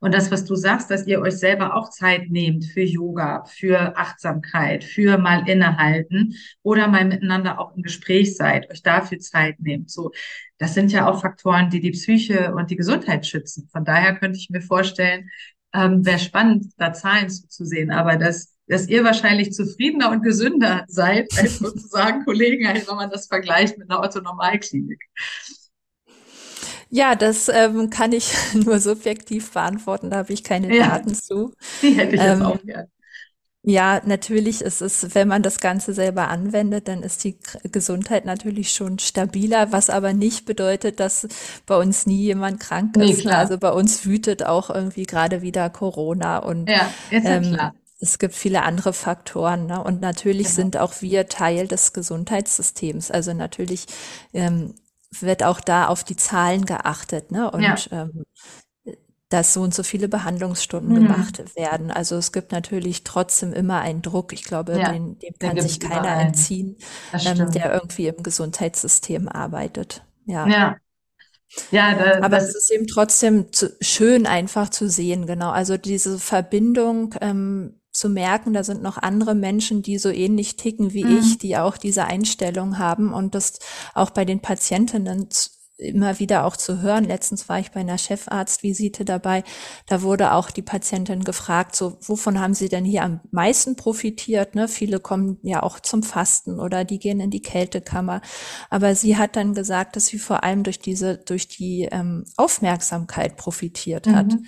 Und 0.00 0.12
das, 0.14 0.30
was 0.30 0.44
du 0.44 0.54
sagst, 0.54 0.90
dass 0.90 1.06
ihr 1.06 1.20
euch 1.20 1.34
selber 1.34 1.74
auch 1.76 1.90
Zeit 1.90 2.30
nehmt 2.30 2.64
für 2.66 2.82
Yoga, 2.82 3.44
für 3.44 3.96
Achtsamkeit, 3.96 4.84
für 4.84 5.18
mal 5.18 5.48
innehalten 5.48 6.34
oder 6.62 6.88
mal 6.88 7.04
miteinander 7.04 7.58
auch 7.58 7.74
im 7.74 7.82
Gespräch 7.82 8.36
seid, 8.36 8.70
euch 8.70 8.82
dafür 8.82 9.18
Zeit 9.18 9.60
nehmt. 9.60 9.90
So, 9.90 10.12
das 10.58 10.74
sind 10.74 10.92
ja 10.92 11.08
auch 11.08 11.20
Faktoren, 11.20 11.70
die 11.70 11.80
die 11.80 11.92
Psyche 11.92 12.54
und 12.54 12.70
die 12.70 12.76
Gesundheit 12.76 13.26
schützen. 13.26 13.68
Von 13.72 13.84
daher 13.84 14.14
könnte 14.16 14.38
ich 14.38 14.50
mir 14.50 14.60
vorstellen, 14.62 15.30
ähm, 15.74 16.06
wäre 16.06 16.18
spannend, 16.18 16.72
da 16.78 16.92
Zahlen 16.92 17.28
zuzusehen. 17.28 17.90
Aber 17.90 18.16
dass, 18.16 18.54
dass 18.68 18.88
ihr 18.88 19.04
wahrscheinlich 19.04 19.52
zufriedener 19.52 20.10
und 20.10 20.22
gesünder 20.22 20.84
seid 20.86 21.28
als 21.36 21.58
sozusagen 21.58 22.24
Kollegen, 22.24 22.66
als 22.66 22.88
wenn 22.88 22.96
man 22.96 23.10
das 23.10 23.26
vergleicht 23.26 23.76
mit 23.76 23.90
einer 23.90 24.00
Otto-Normalklinik. 24.00 25.00
Ja, 26.90 27.16
das 27.16 27.48
ähm, 27.48 27.90
kann 27.90 28.12
ich 28.12 28.32
nur 28.54 28.78
subjektiv 28.78 29.50
beantworten, 29.52 30.10
da 30.10 30.18
habe 30.18 30.32
ich 30.32 30.44
keine 30.44 30.74
ja, 30.74 30.90
Daten 30.90 31.14
zu. 31.14 31.52
Die 31.82 31.90
hätte 31.90 32.14
ich 32.14 32.22
ähm, 32.22 32.28
jetzt 32.28 32.42
auch 32.42 32.62
gern. 32.62 32.86
Ja, 33.66 34.02
natürlich 34.04 34.60
ist 34.60 34.82
es, 34.82 35.14
wenn 35.14 35.26
man 35.26 35.42
das 35.42 35.58
Ganze 35.58 35.94
selber 35.94 36.28
anwendet, 36.28 36.86
dann 36.86 37.02
ist 37.02 37.24
die 37.24 37.38
Gesundheit 37.72 38.26
natürlich 38.26 38.72
schon 38.72 38.98
stabiler, 38.98 39.72
was 39.72 39.88
aber 39.88 40.12
nicht 40.12 40.44
bedeutet, 40.44 41.00
dass 41.00 41.26
bei 41.64 41.78
uns 41.78 42.04
nie 42.04 42.20
jemand 42.20 42.60
krank 42.60 42.94
nee, 42.96 43.12
ist. 43.12 43.22
Klar. 43.22 43.38
Also 43.38 43.56
bei 43.56 43.70
uns 43.70 44.04
wütet 44.04 44.44
auch 44.44 44.68
irgendwie 44.68 45.04
gerade 45.04 45.40
wieder 45.40 45.70
Corona 45.70 46.38
und 46.38 46.68
ja, 46.68 46.90
ist 47.10 47.24
ja 47.24 47.36
ähm, 47.36 47.54
klar. 47.54 47.74
es 48.00 48.18
gibt 48.18 48.34
viele 48.34 48.64
andere 48.64 48.92
Faktoren. 48.92 49.64
Ne? 49.64 49.82
Und 49.82 50.02
natürlich 50.02 50.48
genau. 50.48 50.56
sind 50.56 50.76
auch 50.76 51.00
wir 51.00 51.28
Teil 51.28 51.66
des 51.66 51.94
Gesundheitssystems. 51.94 53.10
Also 53.10 53.32
natürlich 53.32 53.86
ähm, 54.34 54.74
wird 55.20 55.42
auch 55.42 55.60
da 55.60 55.86
auf 55.86 56.04
die 56.04 56.16
Zahlen 56.16 56.66
geachtet. 56.66 57.32
Ne? 57.32 57.50
Und 57.50 57.62
ja. 57.62 57.76
ähm, 57.92 58.24
dass 59.34 59.52
so 59.52 59.62
und 59.62 59.74
so 59.74 59.82
viele 59.82 60.06
Behandlungsstunden 60.06 60.92
mhm. 60.92 61.08
gemacht 61.08 61.56
werden. 61.56 61.90
Also 61.90 62.14
es 62.14 62.30
gibt 62.30 62.52
natürlich 62.52 63.02
trotzdem 63.02 63.52
immer 63.52 63.80
einen 63.80 64.00
Druck. 64.00 64.32
Ich 64.32 64.44
glaube, 64.44 64.78
ja, 64.78 64.92
den, 64.92 65.18
dem 65.18 65.34
kann 65.40 65.60
sich 65.60 65.80
keiner 65.80 66.02
überall. 66.02 66.26
entziehen, 66.26 66.76
ähm, 67.12 67.50
der 67.50 67.74
irgendwie 67.74 68.06
im 68.06 68.22
Gesundheitssystem 68.22 69.28
arbeitet. 69.28 70.04
Ja. 70.26 70.46
ja. 70.46 70.76
Ja, 71.72 71.94
da, 71.94 72.24
aber 72.24 72.36
es 72.38 72.54
ist 72.54 72.70
eben 72.72 72.86
trotzdem 72.86 73.52
zu, 73.52 73.76
schön 73.80 74.26
einfach 74.26 74.68
zu 74.68 74.88
sehen, 74.88 75.26
genau. 75.26 75.50
Also 75.50 75.76
diese 75.76 76.20
Verbindung 76.20 77.14
ähm, 77.20 77.80
zu 77.90 78.08
merken, 78.08 78.52
da 78.52 78.62
sind 78.62 78.82
noch 78.82 78.98
andere 78.98 79.34
Menschen, 79.34 79.82
die 79.82 79.98
so 79.98 80.10
ähnlich 80.10 80.56
ticken 80.56 80.92
wie 80.92 81.04
mhm. 81.04 81.18
ich, 81.18 81.38
die 81.38 81.56
auch 81.56 81.76
diese 81.76 82.04
Einstellung 82.04 82.78
haben 82.78 83.12
und 83.12 83.34
das 83.34 83.58
auch 83.94 84.10
bei 84.10 84.24
den 84.24 84.40
Patientinnen 84.40 85.28
immer 85.76 86.20
wieder 86.20 86.44
auch 86.44 86.56
zu 86.56 86.82
hören. 86.82 87.04
Letztens 87.04 87.48
war 87.48 87.58
ich 87.58 87.72
bei 87.72 87.80
einer 87.80 87.98
Chefarztvisite 87.98 89.04
dabei. 89.04 89.42
Da 89.86 90.02
wurde 90.02 90.32
auch 90.32 90.50
die 90.50 90.62
Patientin 90.62 91.24
gefragt, 91.24 91.74
so, 91.74 91.98
wovon 92.00 92.38
haben 92.38 92.54
Sie 92.54 92.68
denn 92.68 92.84
hier 92.84 93.02
am 93.02 93.20
meisten 93.32 93.74
profitiert? 93.74 94.54
Ne? 94.54 94.68
Viele 94.68 95.00
kommen 95.00 95.38
ja 95.42 95.62
auch 95.62 95.80
zum 95.80 96.02
Fasten 96.02 96.60
oder 96.60 96.84
die 96.84 96.98
gehen 96.98 97.20
in 97.20 97.30
die 97.30 97.42
Kältekammer. 97.42 98.20
Aber 98.70 98.94
sie 98.94 99.16
hat 99.16 99.36
dann 99.36 99.54
gesagt, 99.54 99.96
dass 99.96 100.06
sie 100.06 100.18
vor 100.18 100.44
allem 100.44 100.62
durch 100.62 100.78
diese, 100.78 101.18
durch 101.18 101.48
die 101.48 101.88
ähm, 101.90 102.24
Aufmerksamkeit 102.36 103.36
profitiert 103.36 104.06
hat. 104.06 104.26
Mhm. 104.28 104.46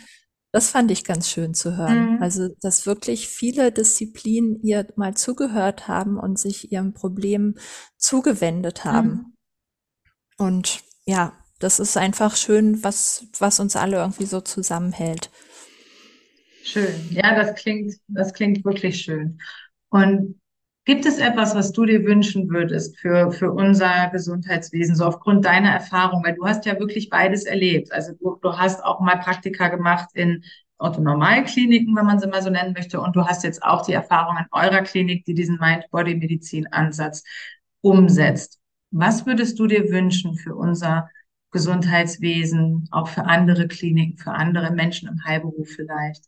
Das 0.53 0.71
fand 0.71 0.91
ich 0.91 1.05
ganz 1.05 1.29
schön 1.29 1.55
zu 1.55 1.77
hören. 1.77 2.15
Mhm. 2.15 2.23
Also, 2.23 2.49
dass 2.61 2.87
wirklich 2.87 3.29
viele 3.29 3.73
Disziplinen 3.73 4.61
ihr 4.63 4.87
mal 4.97 5.15
zugehört 5.15 5.89
haben 5.89 6.19
und 6.19 6.39
sich 6.39 6.73
ihrem 6.73 6.95
Problem 6.95 7.57
zugewendet 7.99 8.85
haben. 8.85 9.09
Mhm. 9.09 9.33
Und 10.39 10.86
ja, 11.07 11.33
das 11.59 11.79
ist 11.79 11.97
einfach 11.97 12.37
schön, 12.37 12.83
was, 12.85 13.27
was 13.39 13.61
uns 13.61 13.77
alle 13.77 13.99
irgendwie 13.99 14.27
so 14.27 14.41
zusammenhält. 14.41 15.31
Schön. 16.63 17.09
Ja, 17.11 17.35
das 17.35 17.55
klingt, 17.55 17.95
das 18.09 18.33
klingt 18.33 18.65
wirklich 18.65 19.01
schön. 19.01 19.39
Und 19.89 20.41
gibt 20.85 21.07
es 21.07 21.19
etwas, 21.19 21.55
was 21.55 21.73
du 21.73 21.85
dir 21.87 22.05
wünschen 22.05 22.51
würdest 22.51 22.99
für, 22.99 23.31
für 23.31 23.53
unser 23.53 24.11
Gesundheitswesen, 24.11 24.97
so 24.97 25.05
aufgrund 25.05 25.45
deiner 25.45 25.71
Erfahrung? 25.71 26.25
Weil 26.25 26.35
du 26.35 26.45
hast 26.45 26.67
ja 26.67 26.79
wirklich 26.79 27.09
beides 27.09 27.45
erlebt. 27.45 27.93
Also 27.93 28.13
du, 28.21 28.37
du 28.43 28.59
hast 28.59 28.85
auch 28.85 29.01
mal 29.01 29.17
Praktika 29.19 29.69
gemacht 29.69 30.11
in 30.15 30.43
Orthonormalkliniken, 30.79 31.97
wenn 31.97 32.05
man 32.05 32.19
sie 32.19 32.27
mal 32.27 32.43
so 32.43 32.51
nennen 32.51 32.75
möchte. 32.75 33.01
Und 33.01 33.17
du 33.17 33.25
hast 33.25 33.45
jetzt 33.45 33.63
auch 33.63 33.87
die 33.87 33.93
Erfahrung 33.93 34.37
in 34.37 34.47
eurer 34.51 34.83
Klinik, 34.83 35.25
die 35.25 35.35
diesen 35.35 35.59
Mind-Body-Medizin-Ansatz 35.59 37.23
umsetzt. 37.81 38.59
Was 38.91 39.27
würdest 39.27 39.59
du 39.59 39.67
dir 39.67 39.91
wünschen 39.91 40.37
für 40.37 40.55
unser 40.55 41.11
Gesundheitswesen, 41.51 42.89
auch 42.91 43.09
für 43.09 43.25
andere 43.25 43.69
Kliniken, 43.69 44.19
für 44.19 44.33
andere 44.33 44.71
Menschen 44.71 45.09
im 45.09 45.25
Heilberuf 45.25 45.69
vielleicht? 45.69 46.25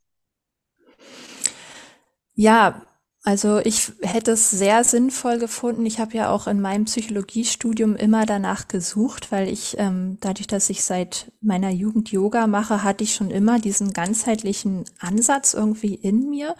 Ja, 2.34 2.87
also 3.24 3.58
ich 3.58 3.92
hätte 4.00 4.30
es 4.30 4.50
sehr 4.50 4.84
sinnvoll 4.84 5.38
gefunden. 5.38 5.84
Ich 5.84 5.98
habe 5.98 6.16
ja 6.16 6.30
auch 6.30 6.46
in 6.46 6.60
meinem 6.60 6.84
Psychologiestudium 6.84 7.96
immer 7.96 8.26
danach 8.26 8.68
gesucht, 8.68 9.32
weil 9.32 9.48
ich, 9.48 9.76
ähm, 9.78 10.18
dadurch, 10.20 10.46
dass 10.46 10.70
ich 10.70 10.84
seit 10.84 11.30
meiner 11.40 11.70
Jugend 11.70 12.10
Yoga 12.12 12.46
mache, 12.46 12.84
hatte 12.84 13.02
ich 13.02 13.14
schon 13.14 13.30
immer 13.30 13.58
diesen 13.58 13.92
ganzheitlichen 13.92 14.84
Ansatz 15.00 15.52
irgendwie 15.52 15.94
in 15.94 16.30
mir. 16.30 16.54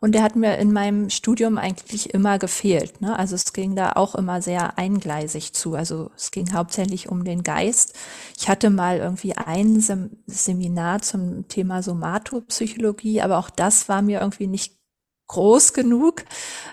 Und 0.00 0.14
der 0.14 0.22
hat 0.22 0.36
mir 0.36 0.56
in 0.58 0.72
meinem 0.72 1.10
Studium 1.10 1.58
eigentlich 1.58 2.14
immer 2.14 2.38
gefehlt. 2.38 3.00
Ne? 3.00 3.18
Also 3.18 3.34
es 3.34 3.52
ging 3.52 3.74
da 3.74 3.92
auch 3.92 4.14
immer 4.14 4.40
sehr 4.40 4.78
eingleisig 4.78 5.52
zu. 5.52 5.74
Also 5.74 6.10
es 6.16 6.30
ging 6.30 6.52
hauptsächlich 6.52 7.08
um 7.08 7.24
den 7.24 7.42
Geist. 7.42 7.94
Ich 8.38 8.48
hatte 8.48 8.70
mal 8.70 8.98
irgendwie 8.98 9.36
ein 9.36 9.80
Sem 9.80 10.10
Seminar 10.26 11.02
zum 11.02 11.48
Thema 11.48 11.82
Somatopsychologie, 11.82 13.20
aber 13.20 13.38
auch 13.38 13.50
das 13.50 13.88
war 13.88 14.00
mir 14.00 14.20
irgendwie 14.20 14.46
nicht 14.46 14.83
groß 15.28 15.72
genug. 15.72 16.24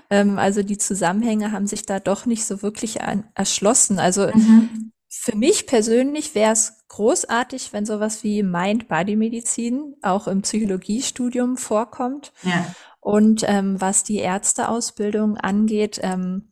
Ähm, 0.09 0.37
also 0.37 0.63
die 0.63 0.77
Zusammenhänge 0.77 1.51
haben 1.51 1.67
sich 1.67 1.85
da 1.85 1.99
doch 1.99 2.25
nicht 2.25 2.45
so 2.45 2.61
wirklich 2.61 3.01
an, 3.01 3.25
erschlossen. 3.35 3.99
Also 3.99 4.27
mhm. 4.27 4.91
für 5.07 5.35
mich 5.35 5.67
persönlich 5.67 6.35
wäre 6.35 6.53
es 6.53 6.73
großartig, 6.89 7.73
wenn 7.73 7.85
sowas 7.85 8.23
wie 8.23 8.43
Mind-Body-Medizin 8.43 9.95
auch 10.01 10.27
im 10.27 10.41
Psychologiestudium 10.41 11.57
vorkommt. 11.57 12.33
Ja. 12.43 12.73
Und 12.99 13.43
ähm, 13.47 13.79
was 13.79 14.03
die 14.03 14.17
Ärzteausbildung 14.17 15.37
angeht, 15.37 15.99
ähm, 16.03 16.51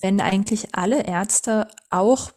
wenn 0.00 0.20
eigentlich 0.20 0.74
alle 0.74 1.06
Ärzte 1.06 1.68
auch 1.90 2.32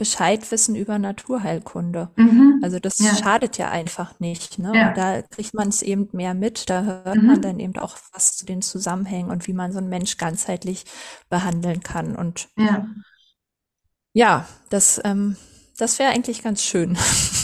Bescheid 0.00 0.50
wissen 0.50 0.76
über 0.76 0.98
Naturheilkunde. 0.98 2.08
Mhm. 2.16 2.60
Also 2.62 2.78
das 2.78 2.98
ja. 3.00 3.14
schadet 3.14 3.58
ja 3.58 3.70
einfach 3.70 4.18
nicht. 4.18 4.58
Ne? 4.58 4.72
Ja. 4.74 4.88
Und 4.88 4.96
da 4.96 5.20
kriegt 5.20 5.52
man 5.52 5.68
es 5.68 5.82
eben 5.82 6.08
mehr 6.12 6.32
mit. 6.32 6.70
Da 6.70 6.84
hört 6.84 7.16
mhm. 7.16 7.26
man 7.26 7.42
dann 7.42 7.60
eben 7.60 7.76
auch 7.76 7.98
was 8.14 8.38
zu 8.38 8.46
den 8.46 8.62
Zusammenhängen 8.62 9.30
und 9.30 9.46
wie 9.46 9.52
man 9.52 9.72
so 9.72 9.78
einen 9.78 9.90
Mensch 9.90 10.16
ganzheitlich 10.16 10.86
behandeln 11.28 11.82
kann. 11.82 12.16
Und 12.16 12.48
ja, 12.56 12.86
ja 14.14 14.48
das, 14.70 15.02
ähm, 15.04 15.36
das 15.76 15.98
wäre 15.98 16.12
eigentlich 16.12 16.42
ganz 16.42 16.62
schön. 16.62 16.96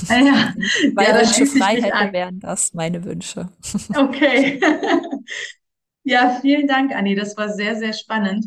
Ah, 0.09 0.17
ja. 0.17 0.55
Weil 0.95 1.09
ja, 1.09 1.21
Wünsche 1.21 1.45
frei 1.45 1.83
hätte, 1.83 2.13
wären 2.15 2.41
das 2.41 2.73
meine 2.73 3.05
Wünsche. 3.05 3.51
Okay. 3.95 4.59
ja, 6.05 6.39
vielen 6.41 6.67
Dank, 6.67 6.95
Anni. 6.95 7.15
Das 7.17 7.37
war 7.37 7.51
sehr, 7.51 7.77
sehr 7.77 7.93
spannend. 7.93 8.47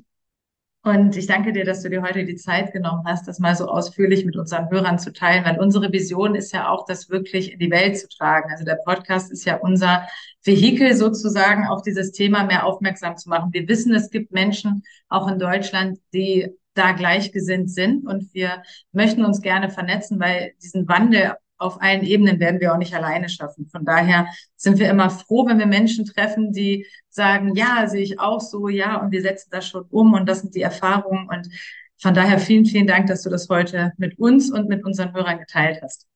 Und 0.89 1.15
ich 1.15 1.27
danke 1.27 1.53
dir, 1.53 1.65
dass 1.65 1.83
du 1.83 1.89
dir 1.89 2.01
heute 2.01 2.25
die 2.25 2.35
Zeit 2.35 2.73
genommen 2.73 3.03
hast, 3.05 3.27
das 3.27 3.37
mal 3.37 3.55
so 3.55 3.67
ausführlich 3.67 4.25
mit 4.25 4.35
unseren 4.35 4.71
Hörern 4.71 4.97
zu 4.97 5.13
teilen, 5.13 5.45
weil 5.45 5.59
unsere 5.59 5.91
Vision 5.91 6.33
ist 6.33 6.51
ja 6.51 6.71
auch, 6.71 6.85
das 6.87 7.11
wirklich 7.11 7.53
in 7.53 7.59
die 7.59 7.69
Welt 7.69 7.99
zu 7.99 8.09
tragen. 8.09 8.49
Also 8.51 8.65
der 8.65 8.79
Podcast 8.83 9.31
ist 9.31 9.45
ja 9.45 9.57
unser 9.57 10.07
Vehikel 10.43 10.95
sozusagen, 10.95 11.67
auf 11.67 11.83
dieses 11.83 12.11
Thema 12.11 12.43
mehr 12.43 12.65
aufmerksam 12.65 13.17
zu 13.17 13.29
machen. 13.29 13.53
Wir 13.53 13.67
wissen, 13.67 13.93
es 13.93 14.09
gibt 14.09 14.31
Menschen 14.31 14.81
auch 15.09 15.27
in 15.27 15.37
Deutschland, 15.37 15.99
die 16.11 16.49
da 16.73 16.93
gleichgesinnt 16.93 17.69
sind 17.69 18.07
und 18.07 18.33
wir 18.33 18.63
möchten 18.91 19.23
uns 19.23 19.41
gerne 19.41 19.69
vernetzen, 19.69 20.19
weil 20.19 20.53
diesen 20.63 20.87
Wandel 20.87 21.35
auf 21.59 21.81
allen 21.81 22.03
Ebenen 22.03 22.39
werden 22.39 22.61
wir 22.61 22.73
auch 22.73 22.77
nicht 22.77 22.95
alleine 22.95 23.29
schaffen. 23.29 23.67
Von 23.67 23.85
daher 23.85 24.27
sind 24.55 24.79
wir 24.79 24.89
immer 24.89 25.09
froh, 25.09 25.45
wenn 25.45 25.59
wir 25.59 25.67
Menschen 25.67 26.05
treffen, 26.05 26.51
die 26.51 26.87
sagen, 27.19 27.55
ja, 27.55 27.87
sehe 27.87 28.01
ich 28.01 28.19
auch 28.19 28.39
so, 28.39 28.69
ja, 28.69 28.95
und 29.01 29.11
wir 29.11 29.21
setzen 29.21 29.49
das 29.51 29.67
schon 29.67 29.85
um 29.89 30.13
und 30.13 30.27
das 30.27 30.39
sind 30.39 30.55
die 30.55 30.61
Erfahrungen. 30.61 31.27
Und 31.29 31.49
von 31.97 32.13
daher 32.13 32.39
vielen, 32.39 32.65
vielen 32.65 32.87
Dank, 32.87 33.07
dass 33.07 33.23
du 33.23 33.29
das 33.29 33.49
heute 33.49 33.91
mit 33.97 34.17
uns 34.17 34.49
und 34.51 34.69
mit 34.69 34.85
unseren 34.85 35.13
Hörern 35.13 35.39
geteilt 35.39 35.81
hast. 35.83 36.07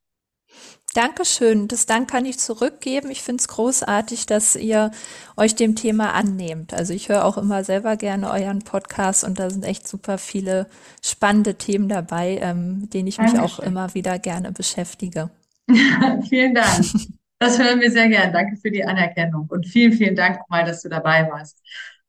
Dankeschön. 0.93 1.67
Das 1.67 1.87
Dank 1.87 2.09
kann 2.09 2.25
ich 2.25 2.37
zurückgeben. 2.39 3.09
Ich 3.09 3.21
finde 3.21 3.41
es 3.41 3.47
großartig, 3.47 4.27
dass 4.27 4.55
ihr 4.55 4.91
euch 5.35 5.55
dem 5.55 5.75
Thema 5.75 6.13
annehmt. 6.13 6.73
Also 6.73 6.93
ich 6.93 7.09
höre 7.09 7.25
auch 7.25 7.37
immer 7.37 7.63
selber 7.63 7.97
gerne 7.97 8.29
euren 8.31 8.59
Podcast 8.59 9.23
und 9.23 9.39
da 9.39 9.49
sind 9.49 9.65
echt 9.65 9.87
super 9.87 10.17
viele 10.17 10.67
spannende 11.03 11.55
Themen 11.55 11.89
dabei, 11.89 12.37
ähm, 12.41 12.81
mit 12.81 12.93
denen 12.93 13.07
ich 13.07 13.17
mich 13.17 13.33
Dankeschön. 13.33 13.65
auch 13.65 13.67
immer 13.67 13.93
wieder 13.95 14.19
gerne 14.19 14.51
beschäftige. 14.51 15.31
vielen 16.29 16.53
Dank. 16.53 16.85
Das 17.43 17.59
hören 17.59 17.81
wir 17.81 17.91
sehr 17.91 18.07
gern. 18.07 18.31
Danke 18.31 18.55
für 18.55 18.71
die 18.71 18.85
Anerkennung 18.85 19.47
und 19.49 19.65
vielen, 19.67 19.91
vielen 19.91 20.15
Dank 20.15 20.39
nochmal, 20.39 20.63
dass 20.63 20.81
du 20.81 20.87
dabei 20.87 21.29
warst. 21.29 21.61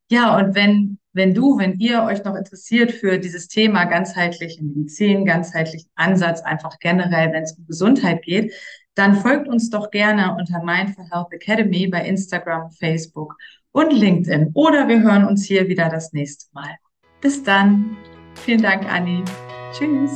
Ja, 0.09 0.37
und 0.37 0.55
wenn, 0.55 1.01
wenn 1.13 1.35
du, 1.35 1.59
wenn 1.59 1.81
ihr 1.81 2.05
euch 2.05 2.23
noch 2.23 2.37
interessiert 2.37 2.93
für 2.93 3.19
dieses 3.19 3.49
Thema 3.49 3.87
ganzheitliche 3.87 4.63
Medizin, 4.63 5.25
ganzheitlichen 5.25 5.91
Ansatz, 5.97 6.41
einfach 6.43 6.79
generell, 6.79 7.33
wenn 7.33 7.43
es 7.43 7.59
um 7.59 7.67
Gesundheit 7.67 8.23
geht, 8.23 8.55
dann 8.95 9.17
folgt 9.17 9.49
uns 9.49 9.71
doch 9.71 9.91
gerne 9.91 10.37
unter 10.39 10.63
Mindful 10.63 11.07
Health 11.11 11.33
Academy 11.33 11.89
bei 11.89 12.07
Instagram, 12.07 12.71
Facebook 12.71 13.37
und 13.73 13.93
LinkedIn. 13.93 14.53
Oder 14.55 14.87
wir 14.87 15.03
hören 15.03 15.25
uns 15.25 15.45
hier 15.47 15.67
wieder 15.67 15.89
das 15.89 16.13
nächste 16.13 16.47
Mal. 16.53 16.77
Bis 17.21 17.43
dann. 17.43 17.97
Vielen 18.45 18.63
Dank, 18.63 18.85
Anni. 18.89 19.25
Tschüss. 19.73 20.15